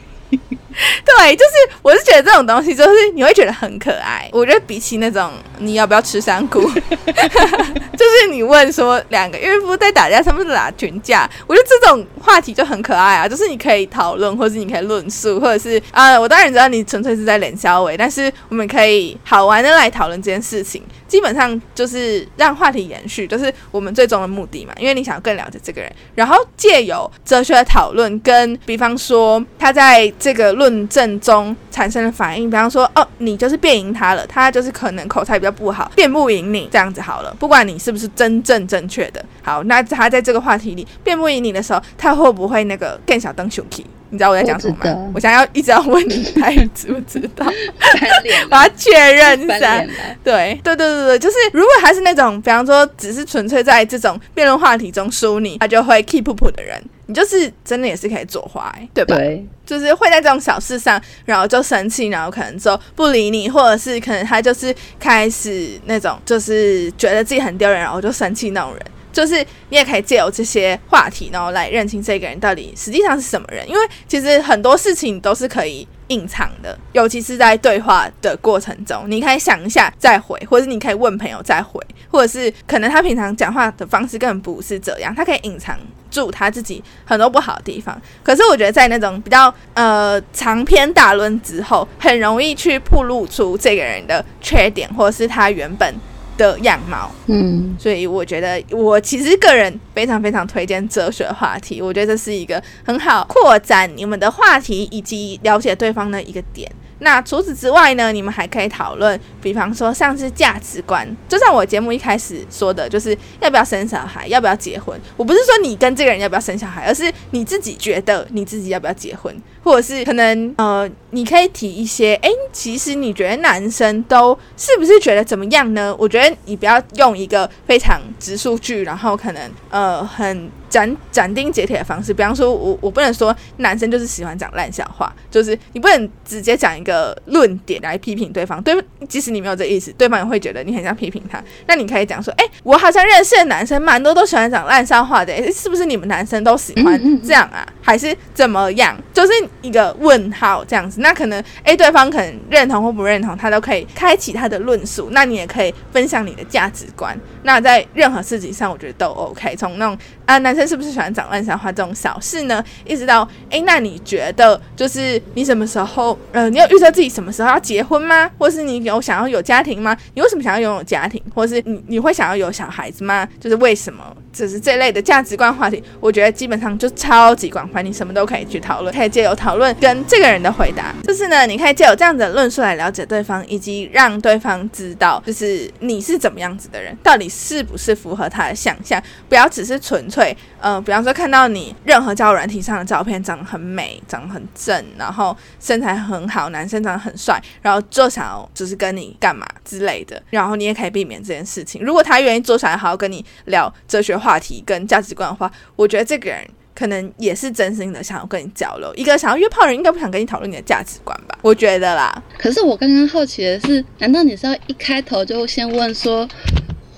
[1.03, 4.29] 对，就是我是觉得这种东西，就是你会觉得很可爱。
[4.31, 13.27] 我觉得比起那种你要不要吃香菇， 就是你问说两个孕妇在打架，他们打群架，我觉得这种话题就很可爱啊。
[13.27, 20.83] 就是你可以讨论，或者是你可以论述，或者是啊，我当然知道你纯粹是在冷笑伟，但是我们可以好玩的来讨论这件事情。
[21.07, 24.73] 基本上就是让话题延续，就是我们最终的目的嘛。
[24.77, 37.35] 因为你想要更了解这个人，然后借由哲学的讨论，跟比方说他在这个论证中产生的反应，比方说哦，你就是辩赢他了，他就是可能口才比较不好，辩不赢你这样子好了。
[37.39, 43.85] 不管你是不是真正正确的，好，那他在这个话题里辩不赢你的时候，他会不会那个更小灯熊气？
[44.09, 45.11] 你知道我在讲什么吗？
[45.13, 47.45] 我想要一直要问你，他知不知道？
[48.49, 49.79] 我要确认一下。
[50.23, 56.81] 对对对对对，就是如果他是那种，比方说只是纯粹在这种辩论话题中输你，他就会 keep up 的人。
[57.07, 59.15] 你就是真的也是可以作坏、欸，对吧？
[59.15, 68.85] 对，就是会在这种小事上，然后就生气，然后可能就不理你，或者是可能他就是开始那种就是觉得自己很丢人，然后就生气那种人。
[69.17, 85.75] 就是你也可以借由这些话题，然后来认清这个人到底实际上是什么人，因为其实很多事情都是可以隐藏的，尤其是在对话的过程中，你可以想一下再回，或者是你可以问朋友再回，或者是可能他平常讲话的方式根本不是这样，他可以隐藏
[86.11, 87.99] 住他自己很多不好的地方。
[88.21, 95.91] 可是我觉得在那种比较呃长篇大论之后，很容易去暴露出这个人的缺点，或者是他原本
[96.37, 97.11] 的样貌。
[97.25, 106.71] 嗯，所以我觉得，我其实个人非常非常推荐哲学话题，我觉得这是一个很好扩展你们的话题以及了解对方的一个点。
[106.99, 114.99] 那除此之外呢，你们还可以讨论，比方说像是价值观，就像我节目一开始说的，就是要不要生小孩，要不要结婚。
[115.15, 119.31] 我不是说你跟这个人要不要生小孩，而是你自己觉得你自己要不要结婚，
[119.67, 125.93] 或者是可能呃，你可以提一些，诶，其实你觉得男生都是不是觉得怎么样呢？
[125.99, 130.49] 我觉得你不要用一个非常直数据，然后可能呃很。
[130.69, 138.75] 斩斩钉截铁的方式，比方说，我我不能说男生就是喜欢讲烂笑话，就是你不能直接讲一个论点来批评对方，对，
[139.07, 141.41] 即使你没有这意思，对方也会觉得你很想批评他。
[141.67, 147.65] 那你可以讲说，哎，我好像认识的男生蛮多都喜欢讲烂笑话的，诶，是不是你们男生都喜欢这样啊？
[147.81, 148.93] 还是怎么样？
[149.13, 149.31] 就是
[149.61, 151.01] 一个问号这样子。
[151.01, 155.09] 那可能，哎，对方可能认同或不认同，他都可以开启他的论述。
[155.11, 157.17] 那你也可以分享你的价值观。
[157.43, 159.55] 那在任何事情上，我觉得都 OK。
[159.55, 159.97] 从那种
[160.27, 162.63] 啊，男生是不是喜欢讲烂笑话这种小事呢？
[162.85, 168.29] 一直到哎，那你觉得就是你什么时候呃，你要预测自己什么时候要结婚吗？
[168.37, 169.95] 或是你有想要有家庭吗？
[170.13, 171.23] 你为什么想要拥有家庭？
[171.33, 173.25] 或是你你会想要有小孩子吗？
[173.39, 174.03] 就是为什么？
[174.33, 190.16] 就是这类的价值观话题，我觉得基本上就超级广泛，你什么都可以去讨论，可以借由讨论跟这个人的回答，就是呢，你可以借由这样子的论述来了解对方，以及让对方知道，就是你是怎么样子的人，到底是不是符合他的想象，不要只是纯粹。
[190.59, 201.83] 呃，比方说看到你任何交友软体上的照片，长得很美，长得很正，然后身材很好，男生长得很帅，然后就想要就是跟你干嘛之类的，然后你也可以避免这件事情。
[201.83, 208.93] 如果他愿意坐下来好好跟你聊哲学话题跟价值观的话，我觉得这个人可能也是真心的想要跟你交流。
[208.95, 211.37] 一个想要约炮的人应该不想跟你讨论你的价值观吧？
[211.41, 212.23] 我觉得啦。
[212.37, 216.27] 可是我刚刚好奇的是，难道你是要一开头就先问说？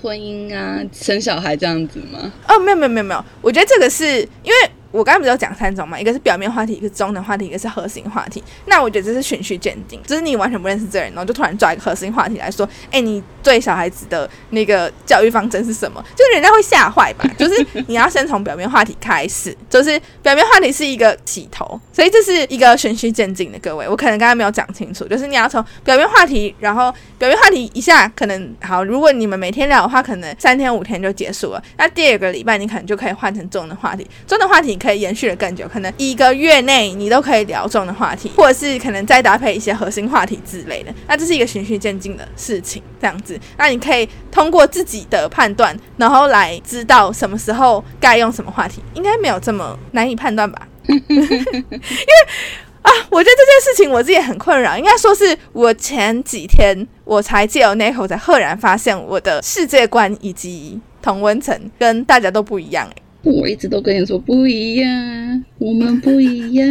[0.00, 2.32] 婚姻啊，生小孩这样子吗？
[2.48, 4.70] 哦，没有没有没有没有，我觉得这个是因为。
[4.90, 5.98] 我刚才不是有讲三种嘛？
[5.98, 8.42] 一个是表面话题，一个是中等话题，一个是核心话题。
[8.66, 16.04] 那我觉得这是循序渐进，就是你完全不认识这人，然后就突然抓一个核心话题来说，哎，你对小孩子的那个教育方针是什么？
[16.16, 17.24] 就是人家会吓坏吧？
[17.38, 23.58] 就是你要先从表面话题开始，就是表面话题是一个起头，所以这是一个循序渐进的。
[23.60, 31.62] 各位，我可能刚刚没有讲清楚，就是你要从表面话题，然后表面话题一下可能好，如果你们每天聊的话，可能三天五天就结束了。
[31.76, 34.79] 那第二个礼拜你可能就可以换成中的话题，中的话题。
[34.80, 40.92] 可以延续的更久，可能一个月内你都可以聊中的话题，或者是可能再搭配一些核心话题之类的。
[41.06, 43.38] 那这是一个循序渐进的事情，这样子。
[43.58, 50.66] 那你可以通过自己的判断，然后来知道什么时候该用什么话题，应该没有这么难以判断吧？
[50.86, 52.14] 因为
[52.82, 54.76] 啊，我觉得这件事情我自己很困扰。
[54.76, 63.02] 应该说是我前几天我才借由 Nico 才赫然发现我的世界观以及同温层跟大家都不一样哎。
[63.22, 66.66] 我一直都跟你说不一样，我们不一样。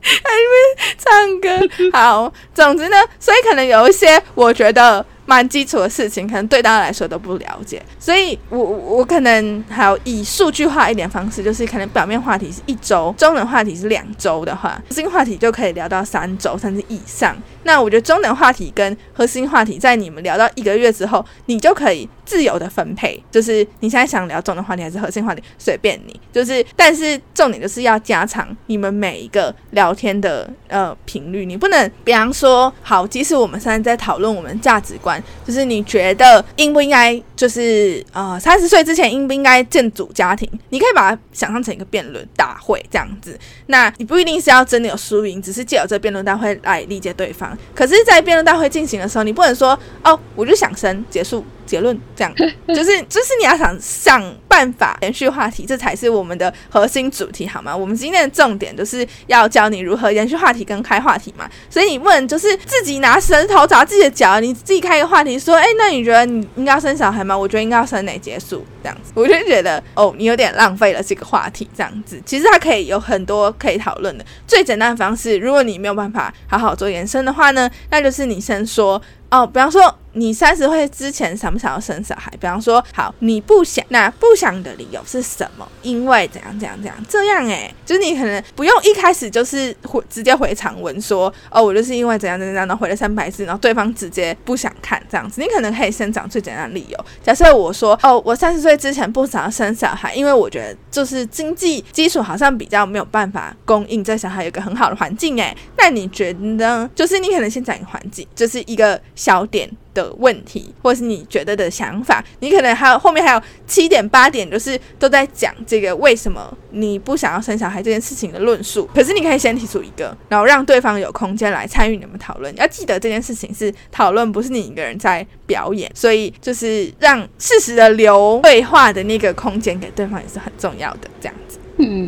[0.00, 7.82] 还没唱歌 好，总之呢，所以可能有一些我觉得蛮基础的事情，可能对大家来说都不了解。
[7.98, 17.36] 所以我我可能还有以数据化一点方式，就是可能表面话题是一周，中等话题是两周的话，核心话题就可以聊到三周甚至以上。
[17.64, 26.20] 那我觉得中等话题跟核心话题，在你们聊到一个月之后，你就可以自由的分配，就是你现在想聊中等话题还是核心话题，随便你。
[26.32, 31.44] 就是，但是重点就是要加长你们每一个聊天的呃频率。
[31.44, 40.48] 你不能，比方说，好，即使我们现在在讨论我们价值观，就是你觉得应不应该，就是呃三十岁之前应不应该建组家庭？
[40.70, 43.38] 你可以把它想象成一个辩论大会这样子。
[43.66, 47.51] 那你不一定是要真的有输赢，只是借由这辩论大会来理解对方。
[47.74, 51.44] 可是，在辩论大会进行的时候，你不能说哦，我就想生，结束。
[51.72, 52.34] 结论，这样
[52.68, 57.74] 就是就是你要想想办法延续话题，这才是我们的核心主题，好吗？
[57.74, 61.48] 我们今天的重点就是要教你如何延续话题跟开话题嘛。
[61.70, 67.34] 所以你问就是自己拿石头砸自己的脚，你自己开一个话题说，哎，那你觉得你应该要生小孩吗？
[67.34, 72.20] 我觉得应该要生哪结束这样子，我就觉得哦，你有点浪费了这个话题这样子。
[72.26, 79.00] 其实它可以有很多可以讨论的，最简单的方式，如果你没有办法好好做延伸的话呢，那就是你先说。
[79.32, 82.30] 哦，比方说你三十岁之前想不想要生小孩？
[82.32, 85.66] 比方说，好，你不想，那不想的理由是什么？
[85.80, 87.42] 因为怎样怎样怎样这样？
[87.46, 95.40] 诶，就是你可能不用一开始就是回直接回长文说，哦，我就是因为怎样怎样，然后回了三百字，然后对方直接不想看这样子。
[95.40, 97.04] 你可能可以先讲最简单的理由。
[97.22, 105.40] 假设我说，哦，我三十岁之前不想要生小孩，因为我觉得就是经济基础好像比较没有办法供应这小孩有一个很好的环境。
[105.40, 106.90] 诶，那你觉得呢？
[106.94, 109.00] 就是你可能先讲一个环境，就是一个。
[109.22, 118.90] 小点的问题，或是你觉得的想法，你可能还有后面还有七点八点，就是都在讲这个为什么你不想要生小孩这件事情的论述。
[118.92, 122.52] 可是你可以先提出一个，然后让对方有空间来参与你们讨论。
[122.56, 131.08] 要记得这件事情是讨论，不是你一个人在表演，所以就是让适时的留对话的那个空间给对方也是很重要的。
[131.20, 131.58] 这样子。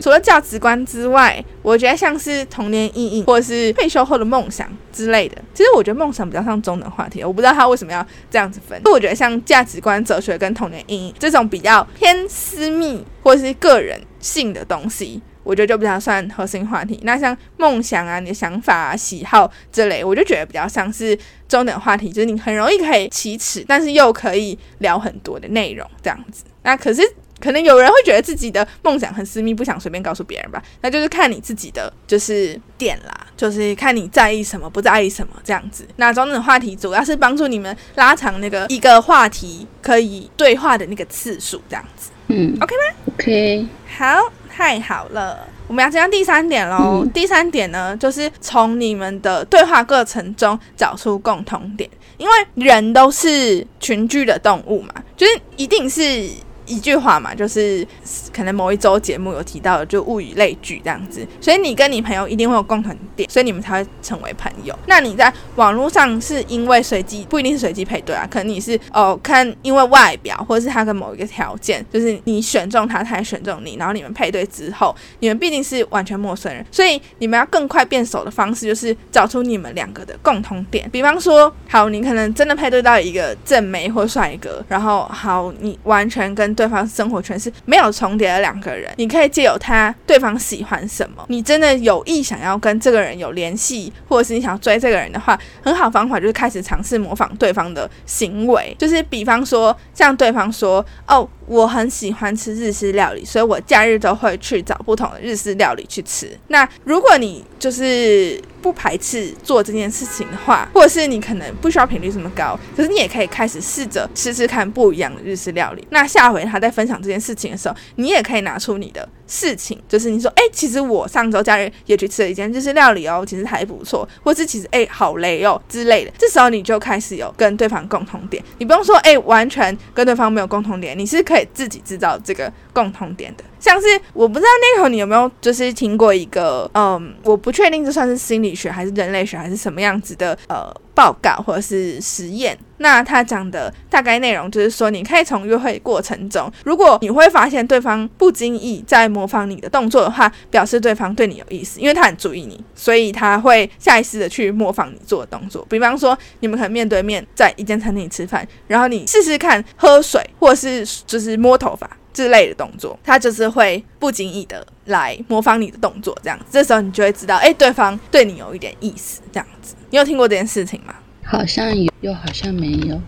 [0.00, 5.36] 除了价值观之外，我觉得像是童年阴影或者是退休后的梦想之类的。
[5.52, 8.80] 其实我觉得梦想比较像中等话题，我不知道他为什么要这样子分。
[8.84, 17.00] 我觉得像价值观、哲学跟童年阴影这种比较偏私密或者是个人性的东西，我觉得就比较算核心话题。
[17.02, 26.44] 那像梦想啊、你的想法、啊、喜好之类，我就觉得比较像是中等话题，就是你很容易可以启齿，但是又可以聊很多的内容这样子。
[26.62, 27.02] 那可是。
[27.44, 30.62] 可能有人会觉得自己的梦想很私密，不想随便告诉别人吧？
[30.80, 35.86] 那就是看你自己的就是点啦，就是看你在意什么，不在意什么这样子。
[35.96, 42.10] 那中等话题主要是帮助你们拉长那个一个话题可以对话的那个次数，这样子。
[42.28, 43.66] 嗯，OK 吗？OK，
[43.98, 45.46] 好，太好了。
[45.66, 47.06] 我们要讲第三点喽。
[47.12, 56.26] 第三点呢，就是从你们的对话过程中找出共同点，因为人都是群居的动物嘛，就是一定是。
[56.66, 57.86] 一句话嘛，就是
[58.32, 64.76] 可能某一周节目有提到的，就物以类聚这样子，所以你跟你朋友一定会有共同点，所以你们才会成为朋友。
[64.86, 80.88] 那你在网络上是因为随机，不一定是随机配对啊，可能你是哦看因为外表或者是他的某一个条件，就是你选中他，他也选中你，然后你们配对之后，你们毕竟是完全陌生人，所以你们要更快变熟的方式就是找出你们两个的共同点。
[80.90, 101.28] 比方说，好，你可能真的配对到一个正妹或帅哥，然后好，你完全跟对方生活圈是没有重叠的两个人，你可以借由他对方喜欢什么，你真的有意想要跟这个人有联系，或者是你想要追这个人的话，很好方法就是开始尝试模仿对方的行为，就是比方说像对方说哦。
[101.46, 106.26] 我很喜欢吃日式料理，所以我假日都会去找不同的日式料理去吃。
[106.48, 115.86] 那如果你就是不排斥做这件事情的话，或者是你可能不需要频率这么高，可是你也可以开始试着吃吃看不一样的日式料理。
[115.90, 126.10] 那下回他在分享这件事情的时候，你也可以拿出你的事情，就是你说，哎，其实我上周假日也去吃了一间日式料理哦，其实还不错，或是其实哎好累哦之类的。
[126.18, 131.34] 这时候你就开始有跟对方共同点，你不用说哎完全跟对方没有共同点，你是可。
[131.34, 142.56] 以自己制造这个共同点的，像是我不知道那头你有没有就是听过一个，嗯，我不确定这算是心理学还是人类学还是什么样子的呃报告或者是实验。
[142.78, 155.64] 那他讲的大概内容就是说，你可以从约会过程中，如果你会发现对方不经意在模仿你的动作的话，表示对方对你有意思，因为他很注意你，所以他会下意识的去模仿你做的动作。
[155.70, 169.74] 比方说，你们可能面对面在一间餐厅吃饭，然后你试试看喝水或是就是摸头发之类的动作，他就是会不经意的来模仿你的动作，这样子，这时候你就会知道，哎，对方对你有一点意思，这样子。
[169.90, 170.94] 你有听过这件事情吗？
[171.24, 173.00] 好像有，又好像没有。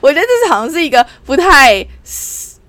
[0.00, 1.86] 我觉得这是好像是一个不太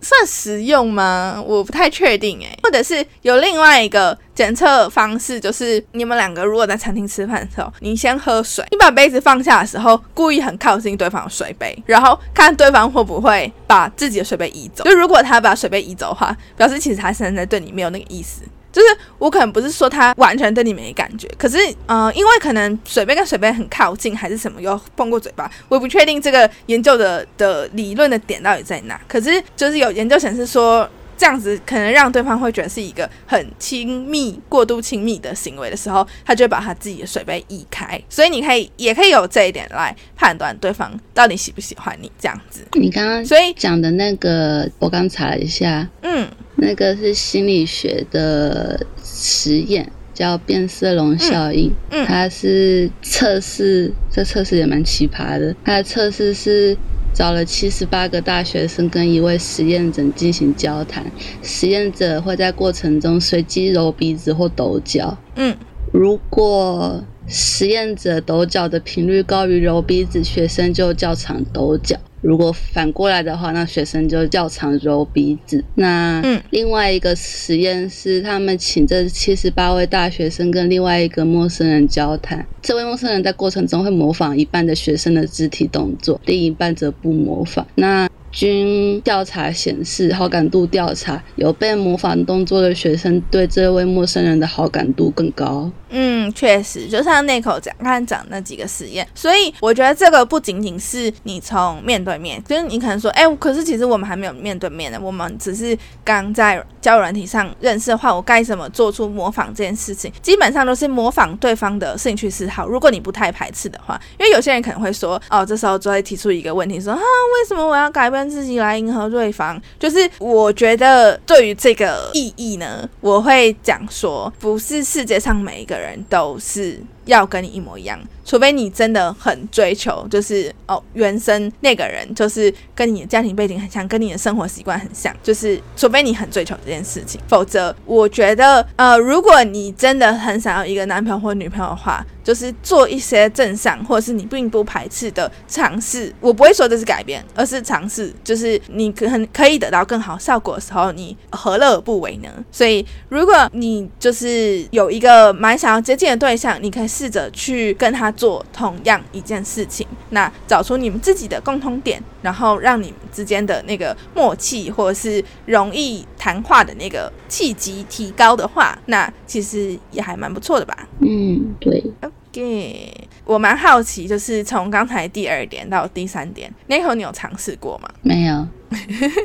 [0.01, 1.41] 算实用吗？
[1.45, 2.59] 我不太确定诶。
[2.63, 14.83] 或者是有另外一个检测方式，就是你们两个如果在餐厅吃饭的时候，你先喝水，你把杯子放下的时候，故意很靠近对方的水杯，然后看对方会不会把自己的水杯移走。
[14.83, 18.41] 就如果他把水杯移走的话，表示其实他现在对你没有那个意思。
[18.71, 21.57] 就是我可能不是说他完全对你没感觉，可是
[21.87, 28.99] 嗯，因为可能水杯跟水杯很靠近，还是什么又碰过嘴巴，我也不确定这个研究的的理论的点到底在哪。
[29.07, 30.89] 可是就是有研究显示说。
[31.21, 38.01] 这样子可能让对方会觉得是一个很亲密、过度亲密的行为的时候，他就会把他自己的水杯移开。
[38.09, 42.61] 所以你可以也可以有这一点来判断对方到底喜不喜欢你这样子。
[42.73, 51.71] 你刚刚所以讲的那个，我刚查了一下，嗯那个是心理学的实验，叫变色龙效应。
[51.91, 55.55] 嗯它是测试，这测试也蛮奇葩的。
[55.63, 56.75] 它的测试是
[57.13, 61.11] 找了七十八个大学生跟一位实验者进行交谈，
[61.43, 65.17] 实验者会在过程中随机揉鼻子或抖脚。
[65.35, 65.55] 嗯
[65.91, 75.63] 如果实验者抖脚的频率高于揉鼻子，学生就较常抖脚；如果反过来的话，那学生就较常揉鼻子。
[75.75, 87.65] 那嗯另外一个实验是，他们请这七十八位大学生跟另外一个陌生人交谈，这位陌生人在过程中会模仿一半的学生的肢体动作，另一半则不模仿。
[87.75, 95.69] 那均调查显示，好感度调查有被模仿动作的学生对这位陌生人的好感度更高。
[95.89, 110.11] 嗯，确实，就像那口讲刚才讲那几个实验，所以我觉得这个不仅仅是你从面对面，就是你可能说，哎、可是其实我们还没有面对面呢，我们只是刚在交友软体上认识的话，我该怎么做出模仿这件事情？
[110.21, 112.67] 基本上都是模仿对方的兴趣嗜好。
[112.67, 119.61] 如果你不太排斥的话，因为有些人可能会说，哦，这时候就会提出一个问题，说，啊，为什么我要改变自己来迎合对方？
[119.79, 126.79] 就是我觉得对于这个意义呢，我会讲说，不是世界上每一个人都是
[127.11, 127.99] 要跟你一模一样，
[128.31, 146.13] 除非你真的很追求，就是哦，原生那个人就是跟你的家庭背景很像，跟你的生活习惯很像，就是除非你很追求这件事情，否则我觉得，呃，如果你真的很想要一个男朋友或女朋友的话，就是做一些正向或者是你并不排斥的尝试。
[146.21, 152.29] 我不会说这是改变，而是尝试，就是你可很可以得到更好效果的时候，你何乐而不为呢？
[152.49, 170.87] 所以，如果你就是有一个蛮想要接近的对象，你可以试着去跟他做同样一件事情，那找出你们自己的共通点，然后让你们之间的那个默契或者是容易谈话的那个契机提高的话，那其实也还蛮不错的吧。
[170.99, 177.89] 嗯，对，OK，我蛮好奇，就是从刚才第二点到第三点，那口你有尝试过吗？
[178.03, 178.47] 没有，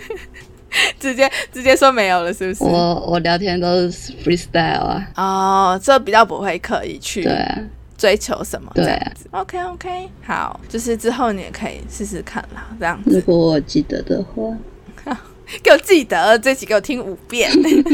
[0.99, 2.65] 直接直接说没有了，是不是？
[2.65, 7.59] 我我聊天都是 freestyle 啊，哦，这比较不会刻意去对啊，
[7.97, 9.29] 追求什么这对啊样子。
[9.31, 13.11] OK OK，好，就是之后你也可以试试看啦，这样子。
[13.15, 14.57] 如果我记得的话，
[15.63, 17.49] 给我记得这集给我听五遍。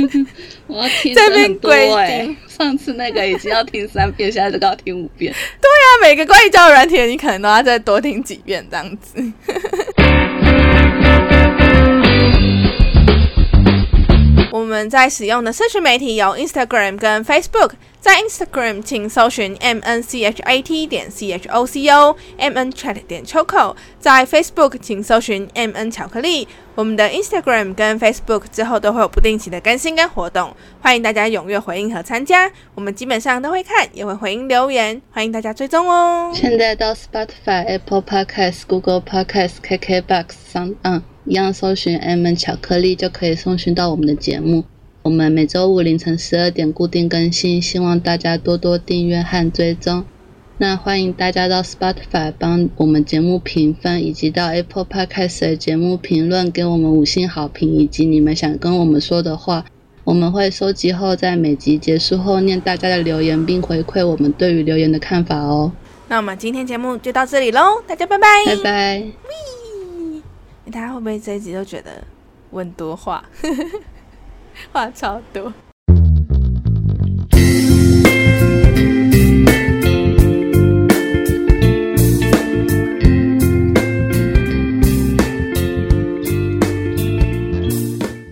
[0.67, 5.31] 我要听这边规哎、定上次那个已经要听三遍，现在就要听五遍。
[5.61, 9.23] 对啊每个关于交友软体的，你可能都要再多听几遍这样子。
[14.53, 17.71] 我们在使用的社群媒体有 Instagram 跟 Facebook。
[18.01, 22.53] 在 Instagram 请搜寻 m n c h a t 点 c h o c o m
[22.53, 26.47] n chat 点 choco，在 Facebook 请搜寻 m n 巧克力。
[26.75, 32.51] 我们的 Instagram 跟 Facebook 之后都会有不定期的更新跟活动，欢迎大家踊跃回应和参加。
[32.75, 36.31] 我们基本上都会看，也会回应留言，欢迎大家追踪哦。
[36.35, 44.65] 现在到 Spotify、Apple Podcasts、Google Podcasts、KKBox 上，嗯，一样搜寻 M N 巧克力就可以搜寻到我们的节目。
[45.03, 50.05] 我们每周五凌晨十二点固定更新，希望大家多多订阅和追踪。
[50.59, 59.65] 那欢迎大家到 Spotify 帮我们节目评分，以及到 Apple Podcast 的节目评论给我们五星好评，以及你们想跟我们说的话，
[60.05, 65.73] 我们会收集后在每集结束后念大家的留言，并回馈我们对于留言的看法哦。
[66.07, 68.27] 那我们今天节目就到这里喽，大家拜拜。
[68.47, 69.52] 拜拜。
[70.71, 72.05] 大家会不会这一集都觉得
[72.51, 73.25] 问多话，
[74.73, 75.53] 话超多？